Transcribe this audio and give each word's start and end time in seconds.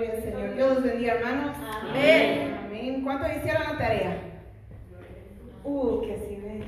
Gloria 0.00 0.16
al 0.16 0.22
Señor. 0.22 0.54
Dios 0.54 0.74
los 0.76 0.82
bendiga, 0.82 1.12
hermanos. 1.12 1.56
Amén. 1.82 2.58
Amén. 2.64 3.04
¿Cuántos 3.04 3.36
hicieron 3.36 3.62
la 3.64 3.78
tarea? 3.78 4.16
Uh, 5.62 6.00
que 6.00 6.16
sí 6.16 6.36
ven. 6.42 6.64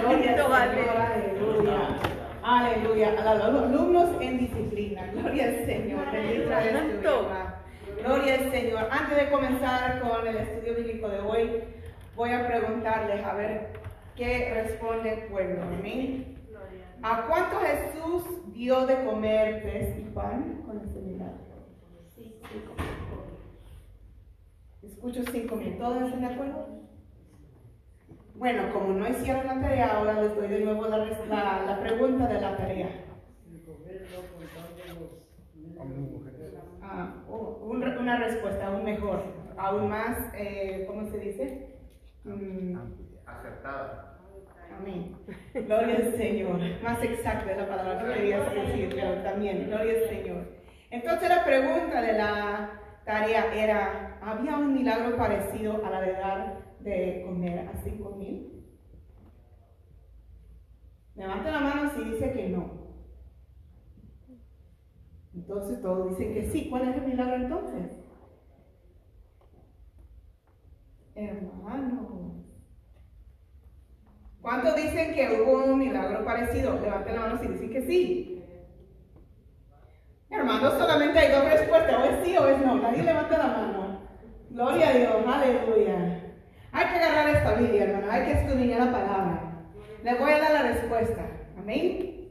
Gloria 0.00 0.30
al 0.32 0.74
Señor, 0.74 0.96
aleluya. 0.96 1.80
Aleluya. 2.42 3.08
A 3.20 3.34
los 3.36 3.62
alumnos 3.62 4.10
en 4.20 4.38
disciplina. 4.38 5.06
Gloria 5.12 5.44
al 5.44 5.64
Señor. 5.64 6.04
Tu 6.10 7.02
Jehová. 7.02 7.62
Gloria 8.04 8.34
al 8.34 8.50
Señor. 8.50 8.88
Antes 8.90 9.16
de 9.16 9.30
comenzar 9.30 10.00
con 10.00 10.26
el 10.26 10.36
estudio 10.38 10.74
bíblico 10.74 11.08
de 11.08 11.20
hoy, 11.20 11.62
voy 12.16 12.32
a 12.32 12.48
preguntarles 12.48 13.24
a 13.24 13.34
ver 13.34 13.68
qué 14.16 14.50
responde 14.54 15.12
el 15.12 15.20
pueblo. 15.28 15.62
Amén. 15.62 16.36
¿A 17.00 17.26
cuánto 17.28 17.60
Jesús 17.60 18.24
dio 18.52 18.86
de 18.86 19.04
comer 19.04 19.62
pez 19.62 19.96
y 20.00 20.02
pan 20.10 20.64
con 20.66 20.78
este 20.78 20.98
Escucho 24.82 25.22
cinco 25.30 25.56
mil. 25.56 25.76
¿Todos 25.78 26.02
están 26.02 26.20
de 26.20 26.26
acuerdo? 26.26 26.66
Bueno, 28.34 28.72
como 28.72 28.92
no 28.94 29.08
hicieron 29.08 29.46
la 29.46 29.60
tarea, 29.60 29.96
ahora 29.96 30.22
les 30.22 30.34
doy 30.36 30.48
de 30.48 30.60
nuevo 30.64 30.86
la, 30.86 30.98
la- 30.98 31.64
la 31.66 31.80
pregunta 31.80 32.26
de 32.28 32.40
la 32.40 32.56
tarea. 32.56 32.88
Ah, 36.82 37.14
oh, 37.28 37.58
un 37.64 37.82
una 37.82 38.16
respuesta 38.18 38.66
aún 38.68 38.84
mejor, 38.84 39.22
aún 39.56 39.88
más, 39.88 40.32
eh, 40.34 40.84
¿cómo 40.86 41.10
se 41.10 41.18
dice? 41.18 41.74
Mm, 42.24 42.76
Acertada. 43.26 44.18
Amén. 44.78 45.16
Gloria 45.54 45.96
al 45.96 46.16
Señor. 46.16 46.60
Más 46.82 47.02
exacta 47.02 47.50
es 47.50 47.58
la 47.58 47.68
palabra 47.68 47.98
que 48.06 48.14
querías 48.14 48.54
decir, 48.54 48.88
pero 48.94 49.22
también, 49.22 49.66
gloria 49.66 49.94
al 50.02 50.08
Señor. 50.08 50.57
Entonces 50.90 51.28
la 51.28 51.44
pregunta 51.44 52.00
de 52.00 52.12
la 52.14 52.70
tarea 53.04 53.54
era, 53.54 54.18
¿había 54.22 54.56
un 54.56 54.72
milagro 54.74 55.16
parecido 55.16 55.84
a 55.84 55.90
la 55.90 56.00
de 56.00 56.12
dar 56.12 56.78
de 56.80 57.22
comer 57.26 57.68
a 57.68 57.76
cinco 57.82 58.16
mil? 58.16 58.64
Levante 61.14 61.50
la 61.50 61.60
mano 61.60 61.90
si 61.90 62.04
dice 62.04 62.32
que 62.32 62.48
no. 62.48 62.88
Entonces 65.34 65.82
todos 65.82 66.10
dicen 66.10 66.32
que 66.34 66.50
sí. 66.50 66.68
¿Cuál 66.70 66.88
es 66.88 66.96
el 66.96 67.06
milagro 67.06 67.36
entonces? 67.36 67.90
Hermanos. 71.14 72.08
¿Cuántos 74.40 74.76
dicen 74.76 75.14
que 75.14 75.42
hubo 75.42 75.64
un 75.64 75.78
milagro 75.78 76.24
parecido? 76.24 76.80
Levanten 76.80 77.14
la 77.14 77.20
mano 77.20 77.40
si 77.40 77.48
dicen 77.48 77.70
que 77.70 77.82
sí. 77.82 78.37
Hermanos, 80.30 80.74
solamente 80.74 81.18
hay 81.18 81.32
dos 81.32 81.44
respuestas, 81.44 81.98
o 81.98 82.04
es 82.04 82.24
sí 82.24 82.36
o 82.36 82.48
es 82.48 82.60
no. 82.60 82.76
Nadie 82.76 83.02
levanta 83.02 83.38
la 83.38 83.46
mano. 83.46 84.00
Gloria 84.50 84.88
a 84.88 84.92
Dios, 84.92 85.14
aleluya. 85.26 86.22
Hay 86.72 86.86
que 86.86 86.96
agarrar 86.96 87.34
esta 87.34 87.54
Biblia, 87.54 87.84
hermano, 87.84 88.12
hay 88.12 88.24
que 88.26 88.32
estudiar 88.32 88.86
la 88.86 88.92
palabra. 88.92 89.48
Le 90.04 90.14
voy 90.14 90.30
a 90.30 90.38
dar 90.38 90.52
la 90.52 90.62
respuesta. 90.62 91.26
Amén. 91.58 92.28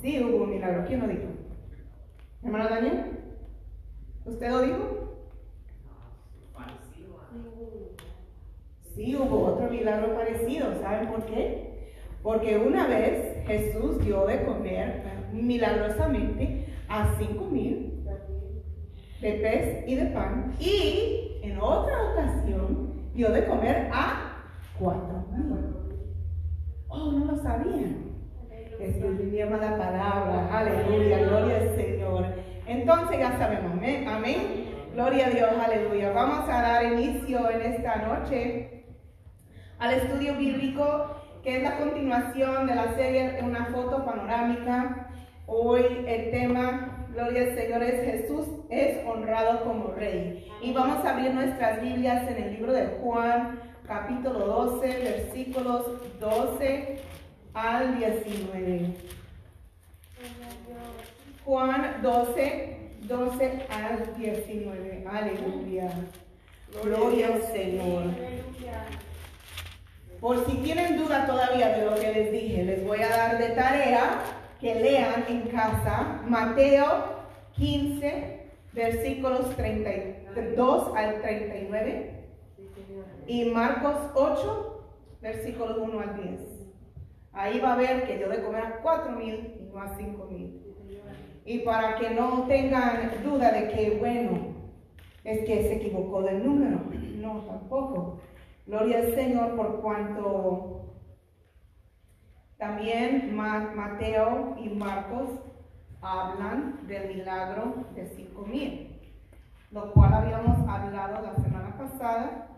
Sí 0.00 0.22
hubo 0.22 0.44
un 0.44 0.50
milagro. 0.50 0.84
¿Quién 0.86 1.00
lo 1.00 1.08
dijo? 1.08 1.28
Hermano 2.42 2.68
Daniel. 2.68 3.18
¿Usted 4.24 4.50
lo 4.50 4.60
dijo? 4.62 4.98
Sí, 8.94 9.14
hubo 9.14 9.44
otro 9.44 9.70
milagro 9.70 10.14
parecido. 10.16 10.74
¿Saben 10.80 11.08
por 11.08 11.24
qué? 11.26 11.92
Porque 12.22 12.58
una 12.58 12.88
vez 12.88 13.46
Jesús 13.46 14.04
dio 14.04 14.26
de 14.26 14.44
comer 14.44 15.04
milagrosamente 15.32 16.57
a 16.88 17.14
cinco 17.18 17.44
mil 17.46 18.04
de 19.20 19.32
pez 19.32 19.88
y 19.88 19.94
de 19.96 20.06
pan. 20.06 20.54
Y 20.60 21.40
en 21.42 21.58
otra 21.60 22.12
ocasión 22.12 23.10
dio 23.14 23.30
de 23.30 23.46
comer 23.46 23.90
a 23.92 24.44
cuatro 24.78 25.26
mil. 25.32 25.74
Oh, 26.88 27.12
no 27.12 27.32
lo 27.32 27.42
sabían. 27.42 28.08
Es 28.80 28.96
mi 29.00 29.40
amada 29.40 29.76
palabra. 29.76 30.48
Aleluya, 30.56 31.18
gloria 31.18 31.56
al 31.56 31.76
Señor. 31.76 32.26
Entonces 32.66 33.18
ya 33.18 33.36
sabemos, 33.36 33.72
amén. 33.72 34.08
amén. 34.08 34.36
Gloria 34.94 35.26
a 35.26 35.30
Dios, 35.30 35.50
aleluya. 35.64 36.12
Vamos 36.12 36.48
a 36.48 36.62
dar 36.62 36.84
inicio 36.84 37.50
en 37.50 37.60
esta 37.60 37.96
noche 38.06 38.84
al 39.78 39.94
estudio 39.94 40.36
bíblico, 40.36 41.16
que 41.42 41.56
es 41.56 41.62
la 41.62 41.78
continuación 41.78 42.66
de 42.66 42.74
la 42.74 42.94
serie 42.94 43.40
Una 43.42 43.66
foto 43.66 44.04
panorámica. 44.04 45.07
Hoy 45.50 46.04
el 46.06 46.30
tema, 46.30 47.06
gloria 47.10 47.44
al 47.44 47.54
Señor, 47.54 47.82
es 47.82 48.04
Jesús 48.04 48.44
es 48.68 49.02
honrado 49.06 49.64
como 49.64 49.92
rey. 49.92 50.46
Y 50.60 50.74
vamos 50.74 51.02
a 51.02 51.12
abrir 51.12 51.32
nuestras 51.32 51.80
Biblias 51.80 52.28
en 52.28 52.42
el 52.42 52.52
libro 52.52 52.74
de 52.74 52.86
Juan, 53.00 53.58
capítulo 53.86 54.40
12, 54.40 54.86
versículos 54.86 55.86
12 56.20 56.98
al 57.54 57.96
19. 57.96 58.90
Juan 61.46 61.96
12, 62.02 62.90
12 63.04 63.66
al 63.70 64.16
19. 64.18 65.04
Aleluya. 65.10 65.90
Gloria 66.84 67.28
al 67.28 67.42
Señor. 67.44 68.04
Por 70.20 70.44
si 70.44 70.58
tienen 70.58 70.98
duda 70.98 71.26
todavía 71.26 71.70
de 71.70 71.86
lo 71.86 71.94
que 71.94 72.12
les 72.12 72.32
dije, 72.32 72.64
les 72.64 72.84
voy 72.84 73.00
a 73.00 73.08
dar 73.08 73.38
de 73.38 73.48
tarea 73.54 74.20
que 74.60 74.74
lean 74.74 75.24
en 75.28 75.42
casa 75.48 76.22
Mateo 76.26 77.18
15, 77.52 78.50
versículos 78.72 79.54
32 79.56 80.96
al 80.96 81.20
39 81.20 82.24
y 83.26 83.44
Marcos 83.50 83.96
8, 84.14 84.84
versículos 85.20 85.78
1 85.78 86.00
al 86.00 86.22
10. 86.22 86.40
Ahí 87.32 87.60
va 87.60 87.74
a 87.74 87.76
ver 87.76 88.06
que 88.06 88.16
dio 88.16 88.28
de 88.28 88.42
comer 88.42 88.62
a 88.62 88.78
4 88.82 89.12
mil 89.12 89.54
y 89.60 89.70
no 89.72 89.80
a 89.80 89.96
5 89.96 90.26
mil. 90.26 90.62
Y 91.44 91.60
para 91.60 91.96
que 91.96 92.10
no 92.10 92.46
tengan 92.48 93.10
duda 93.24 93.52
de 93.52 93.68
que, 93.68 93.96
bueno, 93.98 94.54
es 95.24 95.44
que 95.46 95.62
se 95.62 95.76
equivocó 95.76 96.22
del 96.22 96.44
número. 96.44 96.80
No, 97.16 97.40
tampoco. 97.46 98.18
Gloria 98.66 98.98
al 98.98 99.14
Señor 99.14 99.56
por 99.56 99.80
cuanto 99.80 100.77
también 102.58 103.34
Ma- 103.36 103.72
Mateo 103.74 104.56
y 104.60 104.68
Marcos 104.68 105.30
hablan 106.02 106.86
del 106.86 107.16
milagro 107.16 107.86
de 107.94 108.06
cinco 108.08 108.44
mil, 108.46 109.00
lo 109.70 109.92
cual 109.92 110.12
habíamos 110.14 110.68
hablado 110.68 111.22
la 111.22 111.34
semana 111.36 111.76
pasada. 111.78 112.48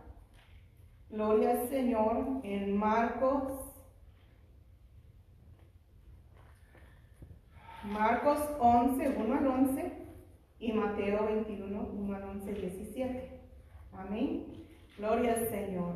Gloria 1.10 1.50
al 1.52 1.68
Señor 1.68 2.40
en 2.44 2.76
Marcos. 2.76 3.52
Marcos 7.84 8.38
11, 8.60 9.16
1 9.18 9.34
al 9.38 9.46
11 9.46 9.92
y 10.60 10.72
Mateo 10.72 11.26
21, 11.26 11.80
1 11.80 12.16
al 12.16 12.22
11, 12.24 12.52
17. 12.52 13.40
Amén. 13.92 14.46
Gloria 14.98 15.32
al 15.34 15.48
Señor. 15.48 15.94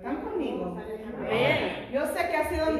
¿Están 0.00 0.16
conmigo? 0.22 0.78
Amén. 1.18 1.90
Yo 1.92 2.06
sé 2.06 2.28
que 2.30 2.36
ha 2.36 2.48
sido 2.48 2.70
un, 2.70 2.78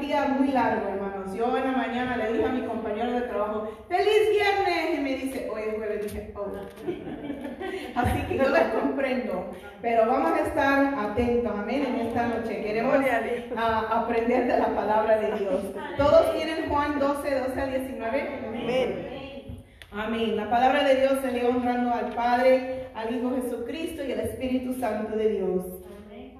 día 0.00 0.36
muy 0.38 0.52
largo, 0.52 0.88
hermanos. 0.88 1.34
Yo 1.34 1.56
en 1.56 1.64
la 1.64 1.76
mañana 1.76 2.16
le 2.16 2.32
dije 2.32 2.44
a 2.44 2.52
mi 2.52 2.62
compañero 2.62 3.10
de 3.10 3.22
trabajo, 3.22 3.72
¡Feliz 3.88 4.30
viernes! 4.30 4.98
Y 4.98 5.02
me 5.02 5.16
dice, 5.16 5.50
hoy 5.52 5.62
es 5.66 5.74
jueves. 5.74 6.02
Dije, 6.04 6.32
oh. 6.36 6.46
Así 7.96 8.22
que 8.28 8.36
yo 8.36 8.50
les 8.50 8.62
comprendo. 8.68 9.50
Pero 9.82 10.06
vamos 10.06 10.30
a 10.30 10.46
estar 10.46 10.94
atentos, 11.10 11.52
amén, 11.58 11.86
en 11.86 12.06
esta 12.06 12.28
noche. 12.28 12.62
Queremos 12.62 12.94
a 12.94 13.20
ah, 13.56 14.02
aprender 14.02 14.46
de 14.46 14.58
la 14.60 14.68
palabra 14.68 15.18
de 15.18 15.38
Dios. 15.38 15.60
¿Todos 15.96 16.34
tienen 16.36 16.68
Juan 16.68 17.00
12, 17.00 17.34
12 17.34 17.60
al 17.60 17.70
19? 17.70 18.40
Amén. 18.46 19.64
Amén. 19.90 20.36
La 20.36 20.48
palabra 20.48 20.84
de 20.84 21.00
Dios 21.00 21.14
se 21.20 21.32
lee 21.32 21.46
honrando 21.46 21.92
al 21.92 22.14
Padre, 22.14 22.86
al 22.94 23.12
Hijo 23.12 23.34
Jesucristo 23.34 24.04
y 24.04 24.12
al 24.12 24.20
Espíritu 24.20 24.74
Santo 24.74 25.16
de 25.16 25.30
Dios. 25.30 25.64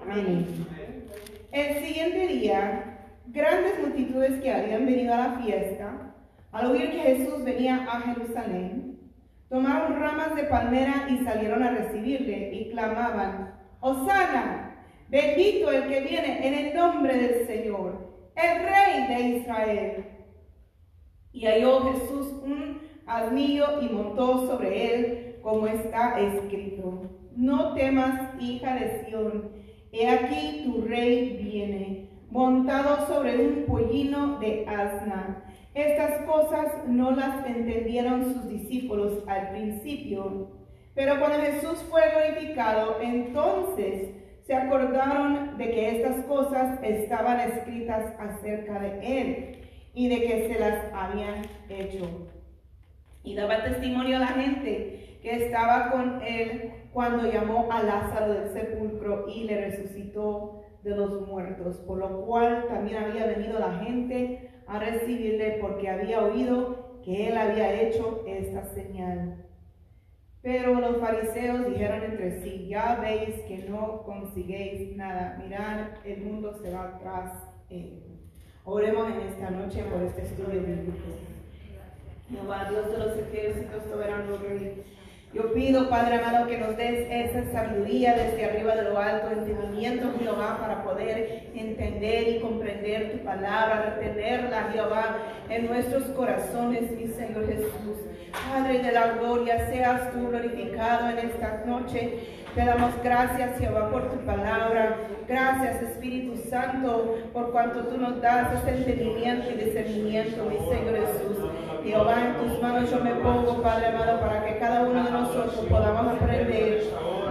Amén. 0.01 0.47
El 1.51 1.85
siguiente 1.85 2.27
día, 2.27 2.99
grandes 3.27 3.79
multitudes 3.79 4.41
que 4.41 4.51
habían 4.51 4.85
venido 4.85 5.13
a 5.13 5.17
la 5.17 5.39
fiesta, 5.39 6.15
al 6.51 6.71
oír 6.71 6.91
que 6.91 6.99
Jesús 6.99 7.43
venía 7.43 7.85
a 7.89 8.01
Jerusalén, 8.01 8.99
tomaron 9.49 9.99
ramas 9.99 10.35
de 10.35 10.43
palmera 10.43 11.07
y 11.09 11.23
salieron 11.23 11.63
a 11.63 11.71
recibirle 11.71 12.53
y 12.53 12.69
clamaban, 12.71 13.55
Hosana, 13.81 14.85
bendito 15.09 15.71
el 15.71 15.87
que 15.87 16.01
viene 16.01 16.47
en 16.47 16.53
el 16.53 16.75
nombre 16.75 17.15
del 17.15 17.47
Señor, 17.47 18.15
el 18.35 18.63
Rey 18.63 19.07
de 19.07 19.37
Israel. 19.37 20.05
Y 21.31 21.45
halló 21.45 21.91
Jesús 21.91 22.33
un 22.43 22.81
asnillo 23.05 23.81
y 23.81 23.89
montó 23.89 24.47
sobre 24.47 24.93
él, 24.93 25.35
como 25.41 25.67
está 25.67 26.19
escrito. 26.19 27.09
No 27.35 27.73
temas, 27.73 28.41
hija 28.41 28.75
de 28.75 29.05
Sión, 29.05 29.51
he 29.91 30.07
aquí 30.07 30.63
tu 30.65 30.81
rey 30.83 31.39
viene, 31.41 32.09
montado 32.29 33.07
sobre 33.07 33.37
un 33.37 33.65
pollino 33.65 34.39
de 34.39 34.65
asna. 34.67 35.43
Estas 35.73 36.25
cosas 36.25 36.67
no 36.87 37.11
las 37.11 37.45
entendieron 37.45 38.33
sus 38.33 38.49
discípulos 38.49 39.23
al 39.27 39.49
principio, 39.49 40.51
pero 40.95 41.19
cuando 41.19 41.39
Jesús 41.39 41.83
fue 41.89 42.01
glorificado, 42.11 42.97
entonces 43.01 44.09
se 44.45 44.55
acordaron 44.55 45.57
de 45.57 45.71
que 45.71 45.97
estas 45.97 46.25
cosas 46.25 46.79
estaban 46.83 47.39
escritas 47.39 48.13
acerca 48.19 48.79
de 48.79 49.21
él 49.21 49.59
y 49.93 50.09
de 50.09 50.21
que 50.21 50.47
se 50.47 50.59
las 50.59 50.91
habían 50.93 51.41
hecho. 51.69 52.27
Y 53.23 53.35
daba 53.35 53.63
testimonio 53.63 54.17
a 54.17 54.21
la 54.21 54.27
gente 54.27 55.19
que 55.21 55.45
estaba 55.45 55.91
con 55.91 56.21
él 56.23 56.71
cuando 56.93 57.31
llamó 57.31 57.67
a 57.71 57.83
Lázaro 57.83 58.33
del 58.33 58.49
sepulcro 58.49 59.27
y 59.27 59.43
le 59.43 59.69
resucitó 59.69 60.63
de 60.83 60.95
los 60.95 61.27
muertos, 61.27 61.77
por 61.79 61.97
lo 61.97 62.25
cual 62.25 62.65
también 62.67 63.03
había 63.03 63.27
venido 63.27 63.59
la 63.59 63.79
gente 63.79 64.51
a 64.65 64.79
recibirle 64.79 65.57
porque 65.61 65.89
había 65.89 66.23
oído 66.23 66.99
que 67.03 67.27
él 67.27 67.37
había 67.37 67.81
hecho 67.81 68.23
esta 68.25 68.63
señal. 68.73 69.45
Pero 70.41 70.79
los 70.79 70.97
fariseos 70.97 71.65
dijeron 71.65 72.03
entre 72.03 72.41
sí, 72.41 72.67
ya 72.69 72.97
veis 73.01 73.41
que 73.41 73.65
no 73.69 74.03
consiguéis 74.03 74.95
nada, 74.95 75.37
mirad, 75.43 75.87
el 76.05 76.21
mundo 76.23 76.53
se 76.61 76.71
va 76.71 76.95
atrás. 76.95 77.43
Oremos 78.63 79.09
en 79.09 79.21
esta 79.21 79.49
noche 79.49 79.83
por 79.83 80.01
este 80.03 80.21
estudio 80.21 80.61
bíblico. 80.61 80.93
Jehová, 82.29 82.69
Dios 82.69 82.91
de 82.91 82.97
los 82.99 83.17
ejércitos, 83.17 83.83
soberano 83.91 84.37
rey. 84.37 84.83
Yo 85.31 85.53
pido, 85.53 85.89
Padre 85.89 86.15
amado, 86.15 86.47
que 86.47 86.57
nos 86.57 86.75
des 86.75 87.07
esa 87.07 87.51
sabiduría 87.51 88.15
desde 88.15 88.45
arriba 88.45 88.75
de 88.75 88.89
lo 88.89 88.97
alto, 88.97 89.29
entendimiento, 89.29 90.11
Jehová, 90.19 90.57
para 90.59 90.83
poder 90.83 91.51
entender 91.53 92.29
y 92.29 92.39
comprender 92.39 93.11
tu 93.11 93.23
palabra, 93.23 93.93
retenerla, 93.95 94.71
Jehová, 94.73 95.17
en 95.49 95.67
nuestros 95.67 96.05
corazones, 96.15 96.89
mi 96.93 97.09
Señor 97.09 97.45
Jesús. 97.45 97.97
Padre 98.51 98.79
de 98.79 98.91
la 98.91 99.13
gloria, 99.13 99.69
seas 99.69 100.11
tú 100.13 100.29
glorificado 100.29 101.09
en 101.09 101.19
esta 101.19 101.63
noche. 101.63 102.39
Te 102.55 102.65
damos 102.65 102.91
gracias, 103.03 103.59
Jehová, 103.59 103.91
por 103.91 104.09
tu 104.09 104.25
palabra. 104.25 104.97
Gracias, 105.27 105.83
Espíritu 105.83 106.37
Santo, 106.49 107.19
por 107.33 107.51
cuanto 107.51 107.85
tú 107.85 107.97
nos 107.97 108.19
das 108.19 108.63
ese 108.63 108.77
entendimiento 108.77 109.47
y 109.51 109.63
discernimiento, 109.63 110.43
mi 110.45 110.57
Señor 110.57 110.95
Jesús. 111.05 111.38
Jehová, 111.89 112.23
en 112.23 112.35
tus 112.35 112.61
manos 112.61 112.91
yo 112.91 112.99
me 112.99 113.15
pongo, 113.15 113.63
Padre 113.63 113.87
amado, 113.87 114.19
para 114.19 114.45
que 114.45 114.59
cada 114.59 114.83
uno 114.83 115.03
de 115.03 115.09
nosotros 115.09 115.65
podamos 115.67 116.13
aprender 116.13 116.83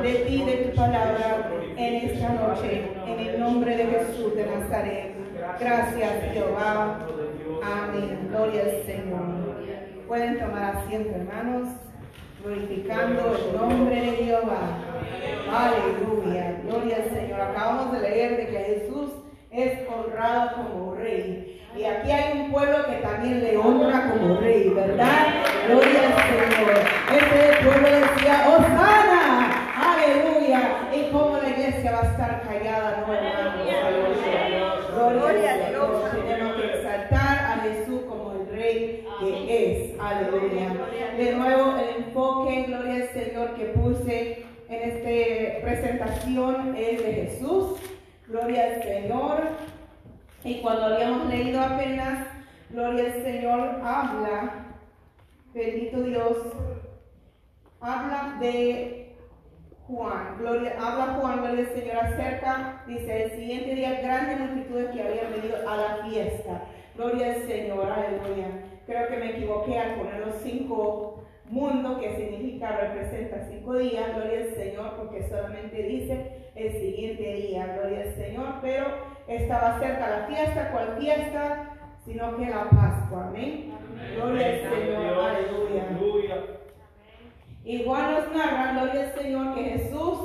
de 0.02 0.14
ti, 0.26 0.44
de 0.44 0.56
tu 0.56 0.76
palabra, 0.76 1.48
en 1.76 1.94
esta 1.94 2.28
noche, 2.30 2.90
en 3.06 3.20
el 3.20 3.38
nombre 3.38 3.76
de 3.76 3.86
Jesús 3.86 4.34
de 4.34 4.46
Nazaret. 4.46 5.14
Gracias, 5.60 6.32
Jehová. 6.32 7.06
Amén. 7.62 8.28
Gloria 8.30 8.62
al 8.62 8.82
Señor. 8.84 9.58
Pueden 10.08 10.40
tomar 10.40 10.76
asiento, 10.76 11.14
hermanos, 11.14 11.68
glorificando 12.42 13.36
el 13.36 13.56
nombre 13.56 13.94
de 13.94 14.10
Jehová. 14.24 14.78
Aleluya. 15.52 16.60
Gloria 16.64 16.96
al 16.96 17.10
Señor. 17.16 17.40
Acabamos 17.40 17.92
de 17.92 18.00
leer 18.00 18.36
de 18.38 18.46
que 18.48 18.58
Jesús 18.58 19.10
es 19.52 19.88
honrado 19.88 20.56
como 20.56 20.94
rey. 20.96 21.57
Y 21.78 21.84
aquí 21.84 22.10
hay 22.10 22.40
un 22.40 22.50
pueblo 22.50 22.84
que 22.86 22.96
también 22.96 23.44
le 23.44 23.56
honra 23.56 24.10
como 24.10 24.40
rey, 24.40 24.68
¿verdad? 24.70 25.28
Gloria 25.68 26.00
al 26.08 26.50
Señor. 26.50 26.74
Este 27.12 27.64
pueblo 27.64 27.88
decía, 27.88 28.46
Osana, 28.48 29.70
aleluya. 29.76 30.60
Y 30.92 31.12
como 31.12 31.36
la 31.38 31.48
iglesia 31.48 31.92
va 31.92 32.00
a 32.00 32.10
estar 32.10 32.42
callada, 32.42 33.04
no 33.06 33.14
hermanos. 33.14 33.58
Gloria 34.92 35.52
a 35.52 35.70
Dios. 35.70 36.10
Tenemos 36.10 36.56
que 36.56 36.66
exaltar 36.66 37.38
a 37.44 37.60
Jesús 37.62 38.00
como 38.08 38.32
el 38.32 38.56
rey 38.56 39.06
que 39.20 39.92
es. 39.92 40.00
Aleluya. 40.00 40.74
De 41.16 41.32
nuevo, 41.32 41.76
el 41.78 42.02
enfoque, 42.02 42.64
gloria 42.66 42.94
al 42.94 43.08
Señor, 43.10 43.54
que 43.54 43.64
puse 43.66 44.44
en 44.68 44.90
esta 44.90 45.60
presentación 45.64 46.74
es 46.76 47.04
de 47.04 47.12
Jesús. 47.12 47.76
Gloria 48.26 48.64
al 48.64 48.82
Señor. 48.82 49.77
Y 50.44 50.60
cuando 50.60 50.86
habíamos 50.86 51.26
leído 51.28 51.60
apenas, 51.60 52.28
Gloria 52.70 53.04
al 53.04 53.22
Señor, 53.22 53.80
habla, 53.82 54.66
bendito 55.54 56.02
Dios, 56.02 56.36
habla 57.80 58.36
de 58.38 59.16
Juan, 59.86 60.36
gloria, 60.38 60.76
habla 60.78 61.14
Juan, 61.14 61.38
gloria 61.38 61.60
al 61.66 61.74
Señor, 61.74 61.96
acerca, 61.96 62.84
dice, 62.86 63.22
el 63.22 63.30
siguiente 63.30 63.74
día 63.74 64.02
grandes 64.02 64.40
multitudes 64.40 64.90
que 64.90 65.00
habían 65.00 65.32
venido 65.32 65.66
a 65.66 65.76
la 65.76 66.06
fiesta. 66.08 66.64
Gloria 66.94 67.36
al 67.36 67.46
Señor, 67.46 67.90
aleluya. 67.90 68.48
Creo 68.84 69.08
que 69.08 69.16
me 69.16 69.30
equivoqué 69.30 69.78
al 69.78 69.94
poner 69.94 70.26
los 70.26 70.34
cinco 70.42 71.24
mundos, 71.46 72.02
que 72.02 72.16
significa, 72.16 72.76
representa 72.76 73.48
cinco 73.48 73.78
días, 73.78 74.14
gloria 74.14 74.40
al 74.40 74.54
Señor, 74.54 74.96
porque 74.98 75.26
solamente 75.26 75.82
dice 75.84 76.50
el 76.54 76.72
siguiente 76.72 77.34
día, 77.34 77.78
gloria 77.78 78.02
al 78.02 78.14
Señor, 78.14 78.54
pero 78.60 79.17
estaba 79.28 79.78
cerca 79.78 80.08
la 80.08 80.26
fiesta, 80.26 80.70
¿cuál 80.72 80.96
fiesta? 80.98 81.74
Sino 82.04 82.36
que 82.36 82.46
la 82.46 82.70
Pascua, 82.70 83.28
amén. 83.28 83.74
Gloria 84.16 84.46
al 84.46 84.60
Señor, 84.60 85.18
aleluya. 85.20 86.58
Igual 87.64 88.12
nos 88.12 88.32
narra, 88.32 88.72
gloria 88.72 89.04
al 89.04 89.14
Señor, 89.14 89.54
que 89.54 89.64
Jesús, 89.64 90.18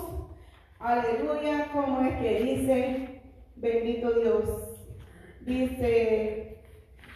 aleluya, 0.80 1.68
como 1.74 2.06
es 2.06 2.16
que 2.22 2.44
dice, 2.44 3.22
bendito 3.58 4.14
Dios, 4.14 4.80
dice, 5.42 6.62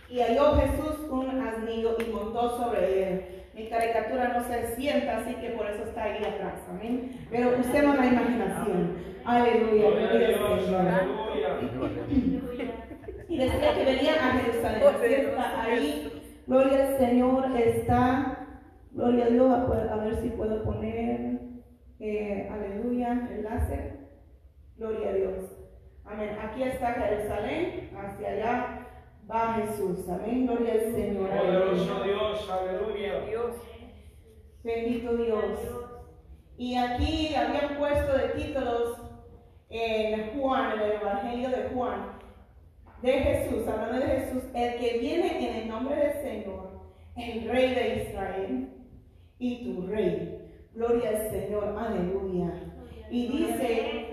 y 0.09 0.19
halló 0.19 0.55
Jesús 0.55 1.07
un 1.09 1.41
asnillo 1.41 1.95
y 1.99 2.11
montó 2.11 2.57
sobre 2.57 3.09
él. 3.09 3.25
Mi 3.53 3.69
caricatura 3.69 4.27
no 4.29 4.43
se 4.43 4.75
sienta, 4.75 5.17
así 5.17 5.33
que 5.35 5.49
por 5.51 5.65
eso 5.67 5.83
está 5.85 6.03
ahí 6.03 6.17
atrás, 6.17 6.61
amén. 6.69 7.25
Pero 7.31 7.57
usemos 7.57 7.97
la 7.97 8.05
imaginación. 8.05 8.97
Aleluya, 9.25 9.89
gloria 9.89 10.27
al 10.27 10.59
Señor. 10.61 11.36
Y 13.29 13.37
decía 13.37 13.73
que 13.75 13.85
venían 13.85 14.19
a 14.19 14.39
Jerusalén. 14.39 14.83
ahí, 15.59 16.41
gloria 16.47 16.87
al 16.87 16.97
Señor, 16.97 17.45
está, 17.57 18.47
gloria 18.91 19.25
a 19.25 19.29
Dios, 19.29 19.51
a, 19.51 19.95
ver 19.97 20.21
si 20.21 20.29
puedo 20.29 20.63
poner, 20.63 21.39
eh, 21.99 22.49
aleluya, 22.51 23.27
enlace. 23.31 23.97
Gloria 24.77 25.09
a 25.09 25.13
Dios. 25.13 25.57
Amén. 26.05 26.37
Aquí 26.41 26.63
está 26.63 26.93
Jerusalén, 26.93 27.89
hacia 27.97 28.29
allá 28.29 28.87
va 29.29 29.55
Jesús. 29.55 30.07
Amén. 30.09 30.45
Gloria 30.45 30.73
al 30.73 30.91
Señor. 30.93 31.29
Poderoso 31.29 32.03
Dios, 32.03 32.49
aleluya. 32.49 33.19
Dios. 33.21 33.55
Bendito 34.63 35.17
Dios. 35.17 35.59
Y 36.57 36.75
aquí 36.75 37.35
habían 37.35 37.77
puesto 37.77 38.17
de 38.17 38.29
títulos 38.29 39.06
en 39.69 40.39
Juan, 40.39 40.73
en 40.73 40.81
el 40.81 40.91
Evangelio 40.93 41.49
de 41.49 41.69
Juan, 41.73 42.17
de 43.01 43.11
Jesús, 43.11 43.67
hablando 43.67 43.99
de 43.99 44.19
Jesús, 44.19 44.43
el 44.53 44.79
que 44.79 44.97
viene 44.99 45.49
en 45.49 45.55
el 45.55 45.67
nombre 45.69 45.95
del 45.95 46.13
Señor, 46.21 46.81
el 47.15 47.49
Rey 47.49 47.73
de 47.75 48.03
Israel 48.03 48.69
y 49.39 49.65
tu 49.65 49.87
Rey. 49.87 50.33
Gloria 50.73 51.09
al 51.09 51.29
Señor, 51.31 51.75
aleluya. 51.77 52.53
Y 53.09 53.27
dice, 53.27 54.07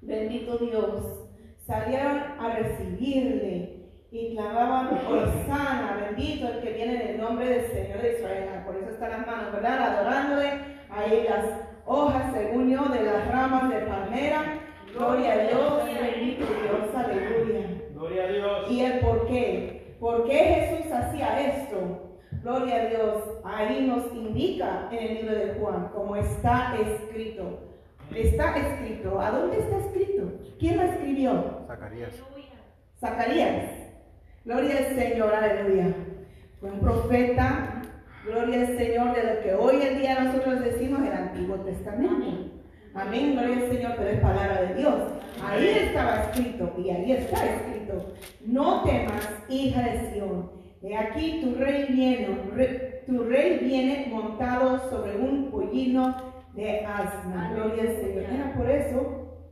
bendito 0.00 0.58
Dios, 0.58 1.28
salieron 1.66 2.18
a 2.38 2.56
recibirle 2.56 3.82
y 4.10 4.34
clamaban, 4.34 5.00
sana, 5.46 6.06
bendito 6.08 6.48
el 6.48 6.60
que 6.60 6.72
viene 6.72 6.94
en 6.94 7.08
el 7.10 7.20
nombre 7.20 7.48
del 7.48 7.72
Señor 7.72 8.02
de 8.02 8.12
Israel. 8.12 8.62
Por 8.66 8.76
eso 8.76 8.90
están 8.90 9.10
las 9.10 9.26
manos, 9.26 9.52
¿verdad? 9.52 9.98
Adorándole 9.98 10.48
a 10.90 11.06
ellas 11.06 11.44
hojas, 11.86 12.32
según 12.32 12.70
yo, 12.70 12.84
de 12.86 13.02
las 13.02 13.28
ramas 13.28 13.70
de 13.70 13.76
palmera. 13.80 14.58
Gloria 14.94 15.32
a 15.32 15.38
Dios, 15.38 15.84
bendito 15.84 16.46
Dios, 16.46 16.94
aleluya. 16.94 17.66
Gloria 17.94 18.24
a 18.24 18.26
Dios. 18.28 18.70
¿Y 18.70 18.80
el 18.80 19.00
por 19.00 19.26
qué? 19.26 19.96
¿Por 19.98 20.24
qué 20.28 20.36
Jesús 20.38 20.92
hacía 20.92 21.40
esto? 21.40 22.18
Gloria 22.42 22.82
a 22.82 22.86
Dios. 22.86 23.22
Ahí 23.44 23.86
nos 23.86 24.12
indica 24.12 24.88
en 24.90 24.98
el 24.98 25.14
libro 25.14 25.34
de 25.34 25.54
Juan, 25.54 25.88
como 25.94 26.16
está 26.16 26.74
escrito. 26.76 27.60
Está 28.14 28.56
escrito. 28.56 29.20
¿A 29.20 29.30
dónde 29.30 29.58
está 29.58 29.78
escrito? 29.78 30.24
¿Quién 30.58 30.76
lo 30.76 30.82
escribió? 30.82 31.64
Zacarías. 31.66 32.22
Zacarías. 33.00 33.70
Gloria 34.44 34.78
al 34.78 34.96
Señor, 34.96 35.34
aleluya. 35.34 35.94
Fue 36.60 36.70
un 36.70 36.80
profeta 36.80 37.81
Gloria 38.24 38.60
al 38.60 38.78
Señor 38.78 39.16
de 39.16 39.34
lo 39.34 39.42
que 39.42 39.54
hoy 39.54 39.82
en 39.82 39.98
día 39.98 40.20
nosotros 40.20 40.60
decimos 40.60 41.00
el 41.00 41.12
Antiguo 41.12 41.56
Testamento. 41.56 42.52
Amén, 42.94 43.32
gloria 43.32 43.56
al 43.56 43.72
Señor, 43.72 43.94
pero 43.96 44.10
es 44.10 44.20
palabra 44.20 44.62
de 44.62 44.74
Dios. 44.74 44.94
Ahí 45.44 45.68
estaba 45.68 46.22
escrito 46.22 46.72
y 46.78 46.90
ahí 46.90 47.12
está 47.12 47.44
escrito. 47.44 48.14
No 48.46 48.84
temas, 48.84 49.28
hija 49.48 49.82
de 49.82 50.12
Sión. 50.12 50.52
He 50.82 50.96
aquí 50.96 51.40
tu 51.42 51.56
rey 51.56 51.86
viene, 51.90 52.28
tu 53.06 53.24
rey 53.24 53.58
viene 53.58 54.06
montado 54.08 54.88
sobre 54.88 55.16
un 55.16 55.50
pollino 55.50 56.14
de 56.54 56.86
asna. 56.86 57.52
Gloria 57.54 57.82
al 57.82 57.96
Señor. 57.96 58.24
Era 58.32 58.54
por 58.54 58.70
eso 58.70 59.48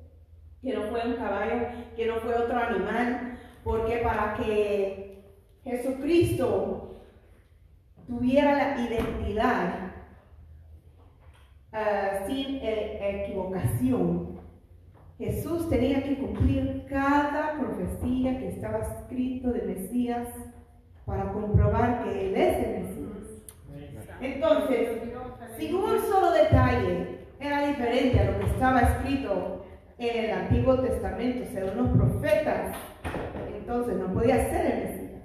que 0.63 0.75
no 0.75 0.83
fue 0.91 1.09
un 1.09 1.17
caballo, 1.17 1.67
que 1.97 2.07
no 2.07 2.21
fue 2.21 2.35
otro 2.37 2.57
animal, 2.57 3.37
porque 3.65 3.97
para 3.97 4.35
que 4.35 5.25
Jesucristo 5.65 6.90
tuviera 8.11 8.57
la 8.57 8.81
identidad 8.81 9.93
ah, 11.73 12.25
sin 12.27 12.57
eh, 12.57 13.25
equivocación, 13.25 14.41
Jesús 15.17 15.69
tenía 15.71 16.03
que 16.03 16.19
cumplir 16.19 16.87
cada 16.89 17.55
profecía 17.61 18.37
que 18.39 18.49
estaba 18.49 18.79
escrito 18.79 19.53
de 19.53 19.63
Mesías 19.63 20.27
para 21.07 21.33
comprobar 21.33 22.03
que 22.03 22.29
Él 22.29 22.35
es 22.35 22.67
el 22.67 22.83
Mesías. 22.83 23.01
Entonces, 24.21 25.03
si 25.57 25.73
un 25.73 26.01
solo 26.01 26.33
detalle 26.33 27.27
era 27.39 27.69
diferente 27.69 28.19
a 28.19 28.31
lo 28.33 28.41
que 28.41 28.47
estaba 28.47 28.81
escrito 28.81 29.67
en 29.99 30.25
el 30.25 30.31
Antiguo 30.33 30.81
Testamento, 30.81 31.49
según 31.53 31.77
los 31.77 31.89
profetas, 31.97 32.77
entonces 33.57 33.97
no 33.97 34.13
podía 34.13 34.51
ser 34.51 34.67
el 34.67 34.85
Mesías. 34.85 35.23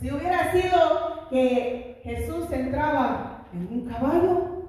Si 0.00 0.10
hubiera 0.10 0.52
sido 0.52 1.28
que 1.30 1.95
Jesús 2.06 2.52
entraba 2.52 3.48
en 3.52 3.66
un 3.66 3.88
caballo, 3.88 4.62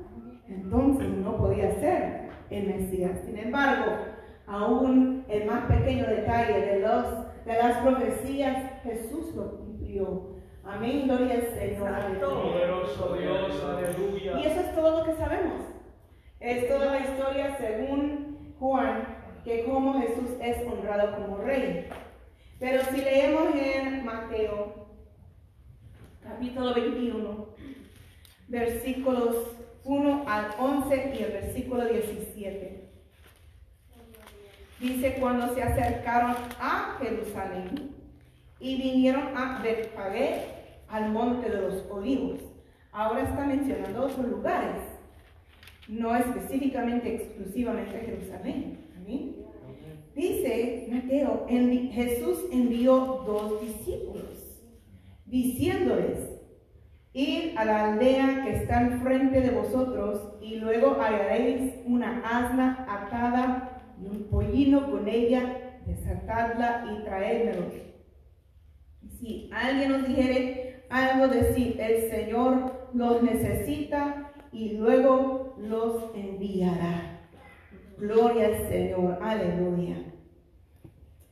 entonces 0.49 1.07
no 1.07 1.37
podía 1.37 1.71
ser 1.79 2.29
el 2.49 2.65
Mesías. 2.65 3.11
Sin 3.23 3.37
embargo, 3.37 3.91
aún 4.47 5.23
el 5.29 5.45
más 5.45 5.65
pequeño 5.65 6.07
detalle 6.07 6.59
de, 6.61 6.79
los, 6.79 7.05
de 7.45 7.53
las 7.53 7.77
profecías, 7.77 8.81
Jesús 8.81 9.35
lo 9.35 9.55
cumplió. 9.55 10.35
Amén, 10.65 11.03
gloria 11.05 11.35
al 11.35 11.59
Señor. 11.59 11.91
Poderoso 12.19 13.13
Dios, 13.13 13.63
aleluya. 13.63 14.39
Y 14.39 14.45
eso 14.47 14.59
es 14.59 14.73
todo 14.73 14.97
lo 14.97 15.05
que 15.05 15.13
sabemos. 15.13 15.61
Es 16.39 16.67
toda 16.67 16.85
la 16.87 16.99
historia 17.01 17.55
según 17.59 18.55
Juan, 18.59 19.15
que 19.43 19.63
como 19.63 20.01
Jesús 20.01 20.31
es 20.41 20.57
honrado 20.65 21.15
como 21.17 21.37
rey. 21.37 21.87
Pero 22.59 22.83
si 22.85 22.99
leemos 22.99 23.53
en 23.55 24.03
Mateo, 24.03 24.76
capítulo 26.27 26.73
21, 26.73 27.47
versículos 28.47 29.35
1 29.83 30.25
al 30.27 30.47
11 30.59 31.13
y 31.17 31.23
el 31.23 31.31
versículo 31.31 31.85
17. 31.85 32.89
Dice, 34.79 35.17
cuando 35.19 35.53
se 35.55 35.63
acercaron 35.63 36.35
a 36.59 36.97
Jerusalén 36.99 37.95
y 38.59 38.75
vinieron 38.77 39.35
a 39.35 39.61
Betfagé, 39.63 40.57
al 40.89 41.11
monte 41.11 41.49
de 41.49 41.61
los 41.61 41.83
olivos. 41.89 42.39
Ahora 42.91 43.23
está 43.23 43.45
mencionando 43.45 44.05
otros 44.05 44.25
lugares, 44.27 44.81
no 45.87 46.15
específicamente, 46.15 47.15
exclusivamente 47.15 47.99
Jerusalén. 47.99 48.79
Amén. 48.97 49.35
Dice 50.15 50.87
Mateo, 50.89 51.45
Jesús 51.47 52.39
envió 52.51 53.23
dos 53.25 53.61
discípulos, 53.61 54.23
diciéndoles, 55.27 56.37
Id 57.13 57.57
a 57.57 57.65
la 57.65 57.93
aldea 57.93 58.43
que 58.43 58.57
está 58.57 58.81
enfrente 58.81 59.41
de 59.41 59.49
vosotros 59.49 60.35
y 60.39 60.57
luego 60.57 60.97
hallaréis 60.99 61.73
una 61.85 62.19
asna 62.19 62.85
atada 62.87 63.81
y 63.99 64.05
un 64.05 64.25
pollino 64.25 64.91
con 64.91 65.07
ella, 65.07 65.79
desatadla 65.87 66.85
y 66.91 67.03
traédmelos. 67.05 67.73
Y 69.01 69.09
Si 69.09 69.49
alguien 69.51 69.93
os 69.93 70.07
dijere 70.07 70.85
algo, 70.91 71.27
decir, 71.27 71.81
el 71.81 72.09
Señor 72.11 72.89
los 72.93 73.23
necesita 73.23 74.31
y 74.51 74.73
luego 74.73 75.55
los 75.57 76.15
enviará. 76.15 77.21
Gloria 77.97 78.45
al 78.45 78.69
Señor, 78.69 79.17
aleluya. 79.23 79.97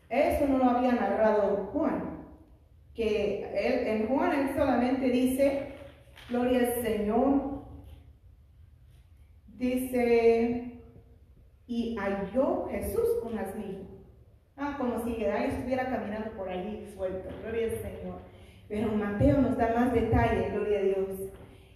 Eso 0.09 0.47
no 0.47 0.57
lo 0.57 0.65
había 0.65 0.93
narrado 0.93 1.69
Juan, 1.71 2.14
que 2.95 3.43
él, 3.53 3.87
en 3.87 4.07
Juan 4.07 4.31
él 4.33 4.55
solamente 4.55 5.09
dice, 5.09 5.73
gloria 6.29 6.59
al 6.59 6.83
Señor, 6.83 7.63
dice, 9.47 10.81
y 11.67 11.95
halló 11.97 12.67
Jesús 12.69 13.07
un 13.23 13.37
asnillo. 13.37 13.85
Ah, 14.57 14.75
como 14.77 15.03
si 15.03 15.25
ahí 15.25 15.49
estuviera 15.49 15.89
caminando 15.89 16.31
por 16.31 16.47
allí 16.47 16.87
suelto, 16.95 17.29
gloria 17.41 17.65
al 17.65 17.81
Señor. 17.81 18.19
Pero 18.69 18.91
Mateo 18.93 19.37
nos 19.39 19.57
da 19.57 19.73
más 19.75 19.93
detalle, 19.93 20.49
gloria 20.51 20.79
a 20.79 20.83
Dios. 20.83 21.09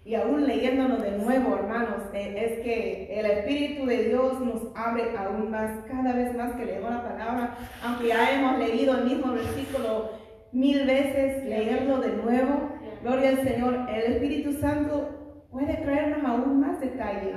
Y 0.06 0.16
aún 0.16 0.48
leyéndonos 0.48 1.04
de 1.04 1.12
nuevo, 1.12 1.56
hermanos, 1.56 2.06
eh, 2.14 2.34
es 2.38 2.64
que 2.64 3.20
el 3.20 3.26
Espíritu 3.26 3.86
de 3.86 4.06
Dios 4.06 4.40
nos 4.40 4.76
abre 4.76 5.16
aún 5.16 5.52
más, 5.52 5.84
cada 5.88 6.14
vez 6.14 6.36
más 6.36 6.56
que 6.56 6.66
leemos 6.66 6.90
la 6.90 7.04
palabra, 7.04 7.58
aunque 7.84 8.08
ya 8.08 8.34
hemos 8.34 8.58
leído 8.58 8.98
el 8.98 9.06
mismo 9.06 9.34
versículo 9.34 10.19
mil 10.52 10.86
veces, 10.86 11.44
leerlo 11.46 12.00
de 12.00 12.14
nuevo, 12.18 12.70
gloria 13.04 13.30
al 13.30 13.44
Señor, 13.44 13.88
el 13.90 14.14
Espíritu 14.14 14.54
Santo 14.54 15.46
puede 15.52 15.74
traernos 15.78 16.24
aún 16.24 16.60
más 16.60 16.80
detalle. 16.80 17.34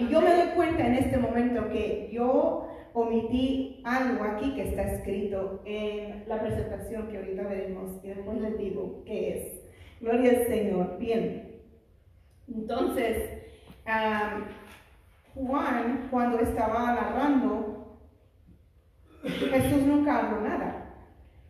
Y 0.00 0.08
yo 0.08 0.20
me 0.20 0.34
doy 0.34 0.48
cuenta 0.54 0.86
en 0.86 0.94
este 0.94 1.18
momento 1.18 1.68
que 1.68 2.10
yo 2.12 2.68
omití 2.94 3.82
algo 3.84 4.24
aquí 4.24 4.54
que 4.54 4.68
está 4.68 4.82
escrito 4.82 5.62
en 5.64 6.24
la 6.28 6.40
presentación 6.40 7.08
que 7.08 7.18
ahorita 7.18 7.42
veremos 7.42 8.04
y 8.04 8.08
después 8.08 8.40
les 8.40 8.58
digo 8.58 9.02
qué 9.04 9.36
es. 9.36 9.62
Gloria 10.00 10.30
al 10.30 10.46
Señor. 10.46 10.98
Bien. 10.98 11.62
Entonces, 12.48 13.16
am, 13.86 14.44
Juan, 15.34 16.08
cuando 16.10 16.40
estaba 16.40 16.92
narrando, 16.92 17.98
Jesús 19.22 19.86
nunca 19.86 20.18
habló 20.18 20.40
nada. 20.40 20.81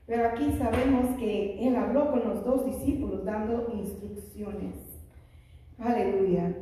Pero 0.07 0.29
aquí 0.29 0.53
sabemos 0.59 1.17
que 1.19 1.67
él 1.67 1.77
habló 1.77 2.11
con 2.11 2.29
los 2.29 2.45
dos 2.45 2.67
discípulos 2.67 3.25
dando 3.25 3.73
instrucciones. 3.75 4.75
Aleluya. 5.79 6.55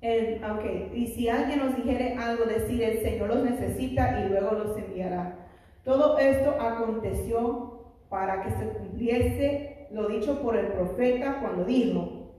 El- 0.00 0.44
ok, 0.44 0.92
y 0.94 1.06
si 1.08 1.28
alguien 1.28 1.58
nos 1.60 1.76
dijere 1.76 2.14
algo, 2.14 2.44
decir 2.44 2.82
el 2.82 2.98
Señor 3.02 3.28
los 3.28 3.44
necesita 3.44 4.20
y 4.24 4.28
luego 4.28 4.52
los 4.52 4.76
enviará. 4.76 5.48
Todo 5.84 6.18
esto 6.18 6.50
aconteció 6.60 7.94
para 8.08 8.42
que 8.42 8.50
se 8.50 8.68
cumpliese 8.68 9.88
lo 9.90 10.08
dicho 10.08 10.42
por 10.42 10.56
el 10.56 10.66
profeta 10.68 11.38
cuando 11.40 11.64
dijo, 11.64 12.34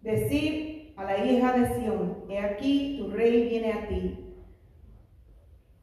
decir 0.00 0.94
a 0.96 1.04
la 1.04 1.24
hija 1.24 1.52
de 1.58 1.78
Sión, 1.78 2.24
he 2.28 2.38
aquí 2.38 2.96
tu 2.98 3.10
rey 3.10 3.48
viene 3.48 3.72
a 3.72 3.88
ti. 3.88 4.34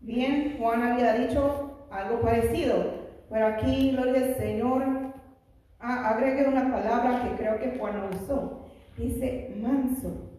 Bien, 0.02 0.56
Juan 0.60 0.82
había 0.82 1.14
dicho 1.14 1.88
algo 1.92 2.20
parecido, 2.22 3.03
pero 3.34 3.48
aquí, 3.48 3.92
gloria 3.92 4.22
al 4.22 4.36
Señor, 4.36 4.84
ah, 5.80 6.20
una 6.48 6.72
palabra 6.72 7.24
que 7.24 7.36
creo 7.36 7.60
que 7.60 7.78
Juan 7.80 8.10
usó. 8.14 8.68
Dice 8.96 9.56
manso 9.60 10.30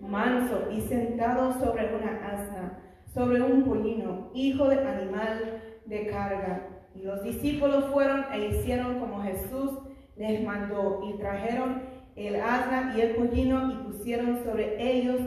manso 0.00 0.68
y 0.70 0.80
sentado 0.82 1.52
sobre 1.54 1.94
una 1.94 2.26
asna, 2.26 2.78
sobre 3.14 3.40
un 3.40 3.64
pollino, 3.64 4.30
hijo 4.34 4.68
de 4.68 4.76
animal 4.76 5.62
de 5.86 6.06
carga. 6.06 6.68
Y 6.94 7.02
los 7.02 7.22
discípulos 7.22 7.86
fueron 7.86 8.24
e 8.32 8.48
hicieron 8.48 8.98
como 8.98 9.22
Jesús 9.22 9.78
les 10.16 10.44
mandó 10.44 11.00
y 11.08 11.18
trajeron 11.18 11.82
el 12.16 12.36
asna 12.36 12.94
y 12.96 13.00
el 13.00 13.14
pollino 13.14 13.72
y 13.72 13.76
pusieron 13.86 14.44
sobre 14.44 14.76
ellos 14.80 15.20